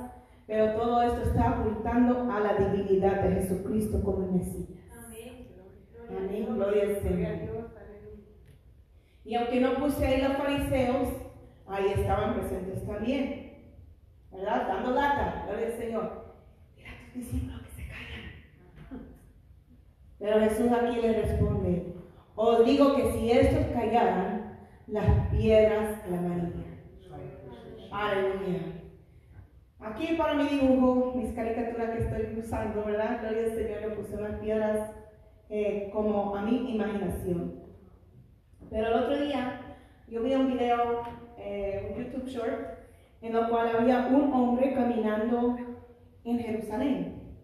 pero 0.46 0.74
todo 0.74 1.02
esto 1.02 1.22
está 1.22 1.50
apuntando 1.50 2.30
a 2.30 2.40
la 2.40 2.54
divinidad 2.54 3.22
de 3.22 3.40
Jesucristo 3.40 4.02
como 4.02 4.24
el 4.24 4.32
Mesías. 4.32 4.80
Amén, 6.08 6.46
gloria 6.54 6.82
al 6.82 7.02
Señor. 7.02 7.66
Y 9.24 9.34
aunque 9.34 9.60
no 9.60 9.74
puse 9.74 10.06
ahí 10.06 10.22
los 10.22 10.36
fariseos, 10.36 11.08
ahí 11.66 11.86
estaban 11.96 12.34
presentes 12.34 12.86
también. 12.86 13.45
¿Verdad? 14.36 14.68
Dando 14.68 14.90
lata, 14.92 15.44
gloria 15.46 15.66
al 15.66 15.78
Señor. 15.78 16.34
Mira 16.76 16.90
tus 17.04 17.14
discípulos 17.14 17.62
que 17.62 17.82
se 17.82 17.88
callan. 17.88 19.06
Pero 20.18 20.40
Jesús 20.40 20.72
aquí 20.72 21.00
le 21.00 21.22
responde, 21.22 21.94
os 22.34 22.64
digo 22.66 22.94
que 22.96 23.12
si 23.12 23.30
estos 23.30 23.66
callaran, 23.72 24.58
las 24.86 25.28
piedras 25.30 26.00
clamarían. 26.02 26.64
Aleluya. 27.90 28.60
Aquí 29.80 30.14
para 30.18 30.34
mi 30.34 30.48
dibujo, 30.48 31.14
mis 31.16 31.32
caricaturas 31.32 31.90
que 31.90 32.02
estoy 32.02 32.38
usando, 32.38 32.84
¿verdad? 32.84 33.20
Gloria 33.20 33.44
al 33.44 33.54
Señor, 33.54 33.80
le 33.80 33.88
puse 33.96 34.16
unas 34.16 34.38
piedras 34.40 34.90
eh, 35.48 35.90
como 35.92 36.36
a 36.36 36.42
mi 36.42 36.74
imaginación. 36.74 37.62
Pero 38.68 38.86
el 38.88 38.94
otro 38.94 39.18
día 39.18 39.60
yo 40.08 40.22
vi 40.22 40.34
un 40.34 40.48
video, 40.48 41.02
eh, 41.38 41.94
un 41.96 42.04
YouTube 42.04 42.26
short, 42.26 42.75
en 43.20 43.34
el 43.34 43.48
cual 43.48 43.76
había 43.76 44.06
un 44.06 44.32
hombre 44.32 44.74
caminando 44.74 45.56
en 46.24 46.38
Jerusalén. 46.38 47.36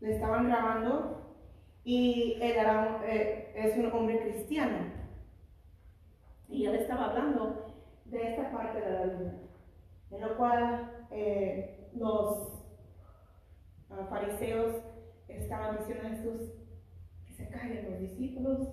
Le 0.00 0.14
estaban 0.14 0.48
grabando 0.48 1.36
y 1.84 2.38
era 2.40 3.00
eh, 3.06 3.52
es 3.54 3.76
un 3.76 3.92
hombre 3.92 4.20
cristiano. 4.20 4.78
Y 6.48 6.66
él 6.66 6.74
estaba 6.76 7.10
hablando 7.10 7.66
de 8.06 8.30
esta 8.30 8.50
parte 8.50 8.80
de 8.80 8.90
la 8.90 9.04
Biblia, 9.04 9.34
en 10.10 10.20
lo 10.20 10.36
cual 10.36 11.06
eh, 11.10 11.90
los 11.94 12.64
ah, 13.90 14.06
fariseos 14.08 14.76
estaban 15.28 15.78
diciendo 15.78 16.06
a 16.06 16.10
Jesús 16.10 16.52
que 17.26 17.32
se 17.34 17.48
callen 17.48 17.90
los 17.90 18.00
discípulos. 18.00 18.68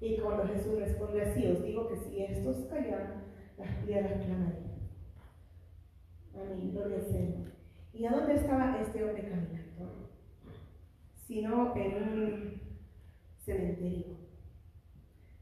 Y 0.00 0.18
cuando 0.18 0.46
Jesús 0.46 0.78
responde 0.78 1.22
así, 1.22 1.46
os 1.46 1.62
digo 1.62 1.88
que 1.88 1.96
si 1.96 2.22
estos 2.22 2.66
callan, 2.66 3.24
las 3.56 3.74
piedras 3.84 4.22
clamarían. 4.24 4.65
Amén, 6.40 6.72
gloria 6.72 6.98
al 6.98 7.06
Señor. 7.06 7.52
¿Y 7.92 8.04
a 8.04 8.10
dónde 8.10 8.34
estaba 8.34 8.78
este 8.80 9.02
hombre 9.02 9.22
caminando? 9.22 10.10
Sino 11.26 11.74
en 11.76 11.94
un 11.94 12.60
cementerio. 13.38 14.18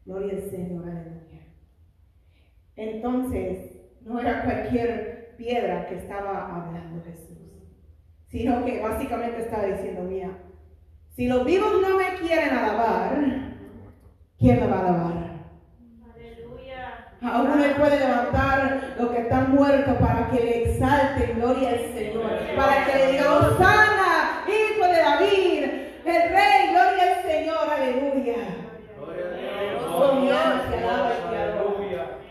Gloria 0.05 0.35
al 0.35 0.51
Señor, 0.51 0.89
aleluya. 0.89 1.47
Entonces, 2.77 3.73
no 4.03 4.21
era 4.21 4.45
cualquier 4.45 5.35
piedra 5.37 5.87
que 5.89 5.97
estaba 5.97 6.55
hablando 6.55 7.03
Jesús, 7.03 7.39
sino 8.29 8.65
que 8.65 8.81
básicamente 8.81 9.43
estaba 9.43 9.65
diciendo, 9.67 10.03
mira, 10.03 10.39
si 11.11 11.29
los 11.29 11.45
vivos 11.45 11.73
no 11.81 11.97
me 11.97 12.19
quieren 12.21 12.51
alabar, 12.51 13.17
¿quién 14.39 14.61
me 14.61 14.67
va 14.67 14.79
a 14.79 14.89
alabar? 14.89 15.24
A 17.25 17.43
uno 17.43 17.57
le 17.57 17.75
puede 17.75 17.99
levantar 17.99 18.95
los 18.99 19.11
que 19.11 19.21
están 19.23 19.55
muertos 19.55 19.95
para 19.95 20.29
que 20.31 20.41
le 20.41 20.65
exalten 20.65 21.37
gloria 21.37 21.71
al 21.71 21.79
Señor, 21.95 22.31
para 22.55 22.85
que 22.85 22.99
le 22.99 23.13
diga, 23.13 23.37
Osana, 23.39 24.45
hijo 24.47 24.87
de 24.87 24.99
David, 24.99 25.65
el 26.05 26.23
rey, 26.31 26.71
gloria 26.71 27.17
al 27.17 27.23
Señor, 27.23 27.71
aleluya. 27.71 28.35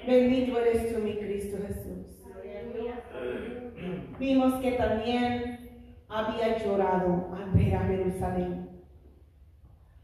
Bendito 0.06 0.60
eres 0.60 0.94
tú, 0.94 1.00
mi 1.00 1.16
Cristo 1.16 1.58
Jesús. 1.66 2.04
Vimos 4.20 4.54
que 4.62 4.74
también 4.74 5.82
había 6.08 6.58
llorado 6.64 7.36
al 7.36 7.50
ver 7.52 7.76
a 7.76 7.80
Jerusalén, 7.80 8.70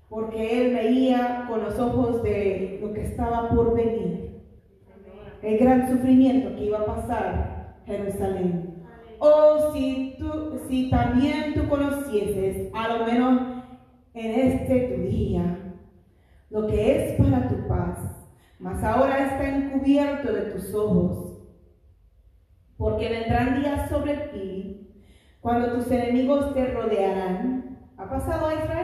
porque 0.10 0.62
él 0.62 0.74
veía 0.74 1.46
con 1.48 1.64
los 1.64 1.78
ojos 1.78 2.24
de 2.24 2.80
lo 2.82 2.92
que 2.94 3.04
estaba 3.04 3.50
por 3.50 3.76
venir, 3.76 4.29
el 5.42 5.58
gran 5.58 5.90
sufrimiento 5.90 6.56
que 6.56 6.66
iba 6.66 6.80
a 6.80 6.86
pasar 6.86 7.76
Jerusalén. 7.86 8.86
O 9.20 9.74
si 9.74 10.16
tú, 10.18 10.60
si 10.68 10.90
también 10.90 11.54
tú 11.54 11.68
conocieses, 11.68 12.72
a 12.74 12.98
lo 12.98 13.06
menos 13.06 13.64
en 14.14 14.32
este 14.32 14.80
tu 14.88 15.02
día, 15.04 15.74
lo 16.50 16.68
que 16.68 16.96
es 16.96 17.22
para 17.22 17.48
tu 17.48 17.68
paz, 17.68 17.98
mas 18.60 18.84
ahora 18.84 19.26
está 19.26 19.50
encubierto 19.50 20.32
de 20.34 20.42
tus 20.52 20.74
ojos, 20.74 21.38
porque 22.78 23.10
vendrán 23.10 23.62
días 23.62 23.90
sobre 23.90 24.16
ti 24.34 24.90
cuando 25.42 25.74
tus 25.74 25.92
enemigos 25.92 26.54
te 26.54 26.74
rodearán. 26.74 27.78
¿Ha 27.98 28.10
pasado 28.10 28.48
a 28.48 28.54
Israel? 28.56 28.79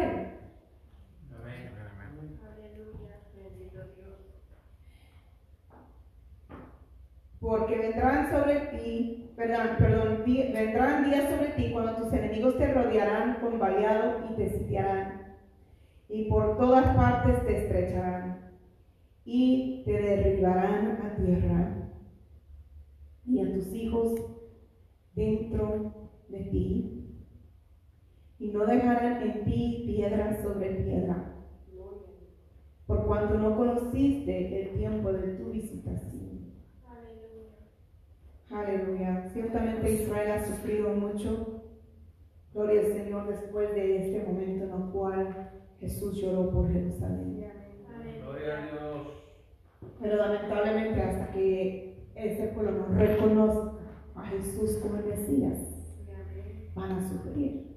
Porque 7.46 7.78
vendrán 7.78 8.32
sobre 8.32 8.56
ti, 8.72 9.30
perdón, 9.36 9.76
perdón, 9.78 10.24
vendrán 10.26 11.06
días 11.08 11.30
sobre 11.30 11.50
ti 11.50 11.72
cuando 11.72 11.96
tus 11.96 12.12
enemigos 12.12 12.58
te 12.58 12.74
rodearán 12.74 13.36
con 13.36 13.60
vallado 13.60 14.26
y 14.32 14.36
te 14.36 14.50
sitiarán, 14.50 15.38
y 16.10 16.28
por 16.28 16.58
todas 16.58 16.96
partes 16.96 17.46
te 17.46 17.66
estrecharán, 17.66 18.50
y 19.26 19.84
te 19.86 19.92
derribarán 19.92 21.00
a 21.04 21.16
tierra, 21.24 21.92
y 23.28 23.40
a 23.40 23.54
tus 23.54 23.72
hijos 23.76 24.16
dentro 25.14 26.10
de 26.30 26.40
ti, 26.46 27.26
y 28.40 28.48
no 28.48 28.66
dejarán 28.66 29.22
en 29.22 29.46
ti 29.46 29.84
piedra 29.86 30.42
sobre 30.42 30.72
piedra, 30.72 31.36
por 32.88 33.06
cuanto 33.06 33.36
no 33.36 33.56
conociste 33.56 34.64
el 34.64 34.78
tiempo 34.80 35.14
de 35.14 35.34
tu 35.36 35.52
visitación. 35.52 36.15
Aleluya. 38.52 39.30
Ciertamente 39.34 39.92
Israel 39.92 40.32
ha 40.32 40.46
sufrido 40.46 40.90
mucho. 40.94 41.64
Gloria 42.54 42.82
al 42.82 42.94
Señor 42.94 43.28
después 43.28 43.74
de 43.76 43.98
este 43.98 44.26
momento 44.26 44.66
en 44.66 44.72
el 44.72 44.90
cual 44.92 45.52
Jesús 45.80 46.16
lloró 46.22 46.52
por 46.52 46.72
Jerusalén. 46.72 47.46
Gloria 48.24 48.54
a 48.54 48.72
Dios. 48.72 49.08
Pero 50.02 50.16
lamentablemente 50.18 51.02
hasta 51.02 51.32
que 51.32 52.10
ese 52.16 52.48
pueblo 52.48 52.72
no 52.72 52.98
reconozca 52.98 53.74
a 54.16 54.24
Jesús 54.28 54.78
como 54.82 54.98
el 54.98 55.06
Mesías, 55.06 55.58
van 56.74 56.92
a 56.94 57.10
sufrir. 57.10 57.76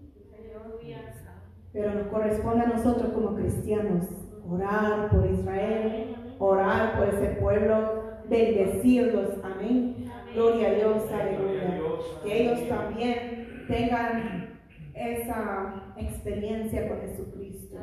Pero 1.72 1.94
nos 1.94 2.06
corresponde 2.08 2.64
a 2.64 2.68
nosotros 2.68 3.12
como 3.12 3.34
cristianos 3.34 4.06
orar 4.48 5.10
por 5.10 5.26
Israel, 5.30 6.16
orar 6.38 6.98
por 6.98 7.08
ese 7.14 7.36
pueblo, 7.40 8.02
bendecirlos. 8.28 9.44
Amén. 9.44 9.97
Gloria 10.34 10.68
a 10.68 10.74
Dios, 10.74 11.10
aleluya. 11.10 11.80
Que 12.22 12.42
ellos 12.42 12.68
también 12.68 13.64
tengan 13.68 14.60
esa 14.94 15.92
experiencia 15.96 16.88
con 16.88 17.00
Jesucristo. 17.00 17.76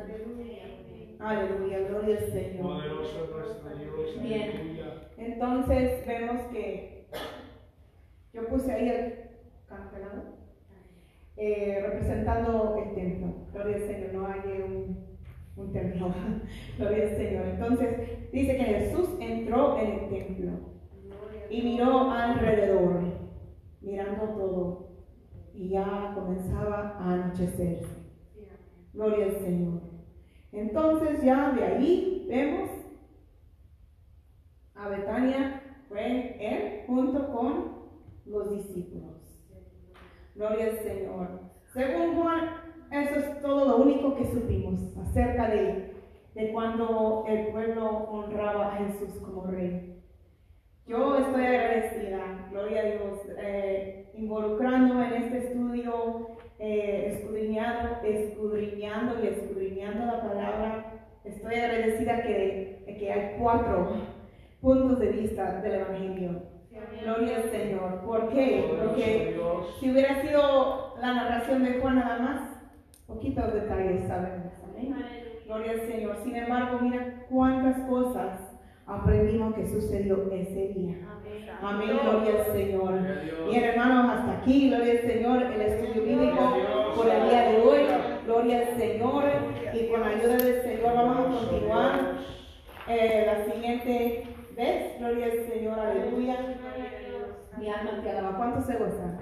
Aleluya, 1.18 1.78
gloria 1.88 2.18
al 2.18 2.32
Señor. 2.32 2.82
Bien. 4.22 4.78
Entonces 5.16 6.06
vemos 6.06 6.42
que 6.52 7.06
yo 8.32 8.46
puse 8.48 8.72
ahí 8.72 8.88
el 8.88 9.14
candelabro 9.66 10.36
eh, 11.36 11.80
representando 11.82 12.76
el 12.84 12.94
templo. 12.94 13.34
Gloria 13.52 13.76
al 13.76 13.86
Señor, 13.86 14.14
no 14.14 14.26
hay 14.26 14.62
un 14.62 15.06
un 15.56 15.72
término. 15.72 16.14
Gloria 16.78 17.04
al 17.04 17.16
Señor. 17.16 17.46
Entonces 17.46 18.30
dice 18.32 18.56
que 18.56 18.64
Jesús 18.64 19.08
entró 19.20 19.78
en 19.78 19.90
el 19.92 20.08
templo 20.10 20.75
y 21.50 21.62
miró 21.62 22.10
alrededor, 22.10 23.02
mirando 23.80 24.24
todo, 24.34 24.88
y 25.54 25.68
ya 25.70 26.12
comenzaba 26.14 26.96
a 26.98 27.12
anochecer. 27.12 27.80
Gloria 28.92 29.26
al 29.26 29.38
Señor. 29.38 29.80
Entonces 30.52 31.22
ya 31.22 31.50
de 31.52 31.64
ahí 31.64 32.26
vemos 32.28 32.70
a 34.74 34.88
Betania, 34.88 35.62
fue 35.88 36.36
él 36.40 36.84
junto 36.86 37.32
con 37.32 37.76
los 38.24 38.50
discípulos. 38.50 39.16
Gloria 40.34 40.66
al 40.66 40.78
Señor. 40.78 41.40
Según 41.72 42.16
Juan, 42.16 42.48
eso 42.90 43.16
es 43.16 43.40
todo 43.42 43.64
lo 43.66 43.76
único 43.84 44.14
que 44.14 44.26
supimos 44.26 44.96
acerca 44.96 45.48
de, 45.50 45.94
de 46.34 46.52
cuando 46.52 47.24
el 47.28 47.48
pueblo 47.48 47.86
honraba 48.10 48.74
a 48.74 48.76
Jesús 48.78 49.20
como 49.20 49.46
rey. 49.46 49.95
Yo 50.86 51.16
estoy 51.16 51.44
agradecida, 51.44 52.46
gloria 52.52 52.80
a 52.80 52.84
Dios, 52.84 53.20
eh, 53.38 54.08
involucrándome 54.14 55.08
en 55.08 55.22
este 55.24 55.38
estudio, 55.38 56.28
eh, 56.60 57.14
escudriñando, 57.14 57.96
escudriñando 58.04 59.20
y 59.20 59.26
escudriñando 59.26 60.06
la 60.06 60.22
palabra. 60.22 60.92
Estoy 61.24 61.56
agradecida 61.56 62.22
que, 62.22 62.84
que 63.00 63.12
hay 63.12 63.36
cuatro 63.36 63.96
puntos 64.60 65.00
de 65.00 65.08
vista 65.08 65.60
del 65.60 65.74
Evangelio. 65.74 66.42
Gloria 67.02 67.36
al 67.38 67.50
Señor. 67.50 68.00
¿Por 68.06 68.28
qué? 68.28 68.64
Porque 68.68 69.40
si 69.80 69.90
hubiera 69.90 70.22
sido 70.22 70.94
la 71.00 71.14
narración 71.14 71.64
de 71.64 71.80
Juan 71.80 71.96
nada 71.96 72.18
más, 72.20 72.60
poquitos 73.08 73.52
detalles 73.52 74.06
sabemos. 74.06 74.52
Gloria 75.46 75.72
al 75.72 75.80
Señor. 75.80 76.16
Sin 76.22 76.36
embargo, 76.36 76.78
mira 76.80 77.24
cuántas 77.28 77.80
cosas 77.88 78.45
aprendimos 78.86 79.54
que 79.54 79.66
sucedió 79.66 80.28
ese 80.32 80.68
día. 80.74 80.96
Amén, 81.62 81.98
gloria 82.02 82.44
al 82.44 82.52
Señor. 82.52 82.94
Bien, 83.50 83.64
hermanos, 83.64 84.18
hasta 84.18 84.38
aquí, 84.38 84.68
gloria 84.68 84.92
al 84.92 85.00
Señor, 85.00 85.42
el 85.42 85.60
estudio 85.60 86.02
bíblico 86.02 86.56
por 86.94 87.08
el 87.08 87.28
día 87.28 87.48
de 87.50 87.60
hoy. 87.62 87.80
Gloria 88.26 88.58
al 88.58 88.78
Señor. 88.78 89.24
Y 89.72 89.88
con 89.88 90.00
la 90.00 90.08
ayuda 90.08 90.36
del 90.36 90.62
Señor 90.62 90.94
vamos 90.94 91.18
a 91.18 91.38
continuar 91.38 92.00
eh, 92.88 93.24
la 93.26 93.52
siguiente 93.52 94.24
vez. 94.56 94.98
Gloria 94.98 95.26
al 95.26 95.48
Señor, 95.48 95.78
aleluya. 95.78 96.36
Mi 97.58 97.70
alma 97.70 98.02
te 98.02 98.10
alaba. 98.10 98.36
¿Cuántos 98.36 98.66
se 98.66 98.76
gozan? 98.76 99.18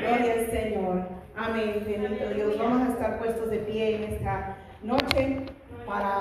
Gloria 0.00 0.32
al 0.34 0.50
Señor. 0.50 1.08
Amén, 1.34 1.82
bendito 1.86 2.28
Dios. 2.34 2.58
Vamos 2.58 2.88
a 2.88 2.92
estar 2.92 3.18
puestos 3.18 3.50
de 3.50 3.58
pie 3.58 3.96
en 3.96 4.12
esta 4.12 4.56
noche 4.82 5.46
para 5.86 6.18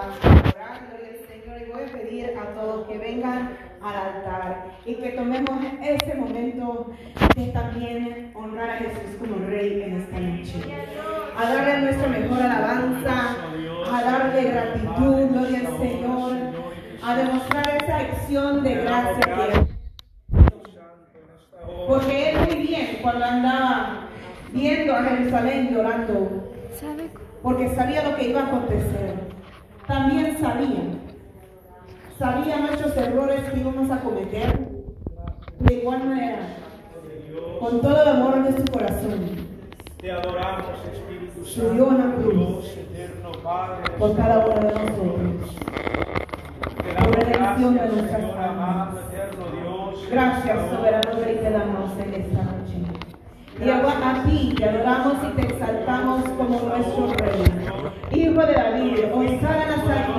orar. 0.55 1.06
Voy 1.73 1.83
a 1.83 1.91
pedir 1.91 2.31
a 2.37 2.53
todos 2.53 2.87
que 2.87 2.97
vengan 2.97 3.57
al 3.81 3.95
altar 3.95 4.71
y 4.85 4.95
que 4.95 5.09
tomemos 5.09 5.59
ese 5.81 6.15
momento 6.15 6.91
de 7.35 7.47
también 7.47 8.31
honrar 8.35 8.69
a 8.69 8.77
Jesús 8.77 9.17
como 9.19 9.45
Rey 9.47 9.81
en 9.83 10.01
esta 10.01 10.19
noche. 10.19 10.53
A 11.37 11.53
darle 11.53 11.81
nuestra 11.81 12.07
mejor 12.07 12.41
alabanza, 12.41 13.35
a 13.91 14.01
darle 14.01 14.43
gratitud, 14.43 15.27
gloria 15.29 15.59
al 15.59 15.77
Señor, 15.77 16.33
a 17.03 17.15
demostrar 17.15 17.77
esa 17.83 17.97
acción 17.97 18.63
de 18.63 18.75
gracia 18.75 19.19
que 19.19 19.67
porque 21.87 22.29
él 22.31 22.37
muy 22.45 22.67
bien 22.67 22.99
cuando 23.01 23.25
andaba 23.25 24.07
viendo 24.53 24.95
a 24.95 25.03
Jerusalén 25.03 25.69
llorando, 25.73 26.53
porque 27.43 27.75
sabía 27.75 28.03
lo 28.03 28.15
que 28.15 28.29
iba 28.29 28.41
a 28.41 28.47
acontecer. 28.47 29.15
También 29.85 30.37
sabía, 30.39 31.06
sabía 32.17 32.57
nuestros 32.59 32.97
errores 32.97 33.41
que 33.43 33.59
íbamos 33.59 33.91
a 33.91 33.99
cometer. 33.99 34.59
De 35.59 35.73
igual 35.73 36.03
manera, 36.07 36.39
con 37.59 37.81
todo 37.81 38.01
el 38.01 38.07
amor 38.09 38.43
de 38.43 38.57
su 38.57 38.71
corazón, 38.71 39.47
Te 39.97 40.11
adoramos, 40.11 40.79
Espíritu 40.91 41.45
Santo. 41.45 41.73
Dios 41.73 41.91
eterno, 42.77 43.31
Padre. 43.43 43.91
por 43.97 44.15
cada 44.15 44.45
uno 44.45 44.55
de 44.55 44.73
nosotros. 44.73 45.55
Te 46.83 46.93
damos 46.93 47.07
por 47.07 47.15
redención 47.15 47.73
de 47.73 47.79
gracias, 47.79 47.95
nuestras 47.95 48.21
Señor 48.21 48.43
amado, 48.43 48.99
eterno 48.99 49.45
Dios. 49.51 50.09
Gracias, 50.11 50.57
soberano 50.69 51.19
Rey, 51.23 51.35
te 51.37 51.49
damos 51.49 51.99
en 51.99 52.13
esta 52.13 52.43
noche. 52.43 52.77
Y 53.59 53.69
a 53.71 54.23
ti 54.23 54.53
te 54.55 54.65
adoramos 54.65 55.13
y 55.23 55.35
te 55.35 55.47
exaltamos 55.47 56.23
como 56.29 56.59
nuestro 56.59 57.07
Rey. 57.17 58.21
Hijo 58.21 58.45
de 58.45 58.53
David, 58.53 58.99
en 58.99 60.16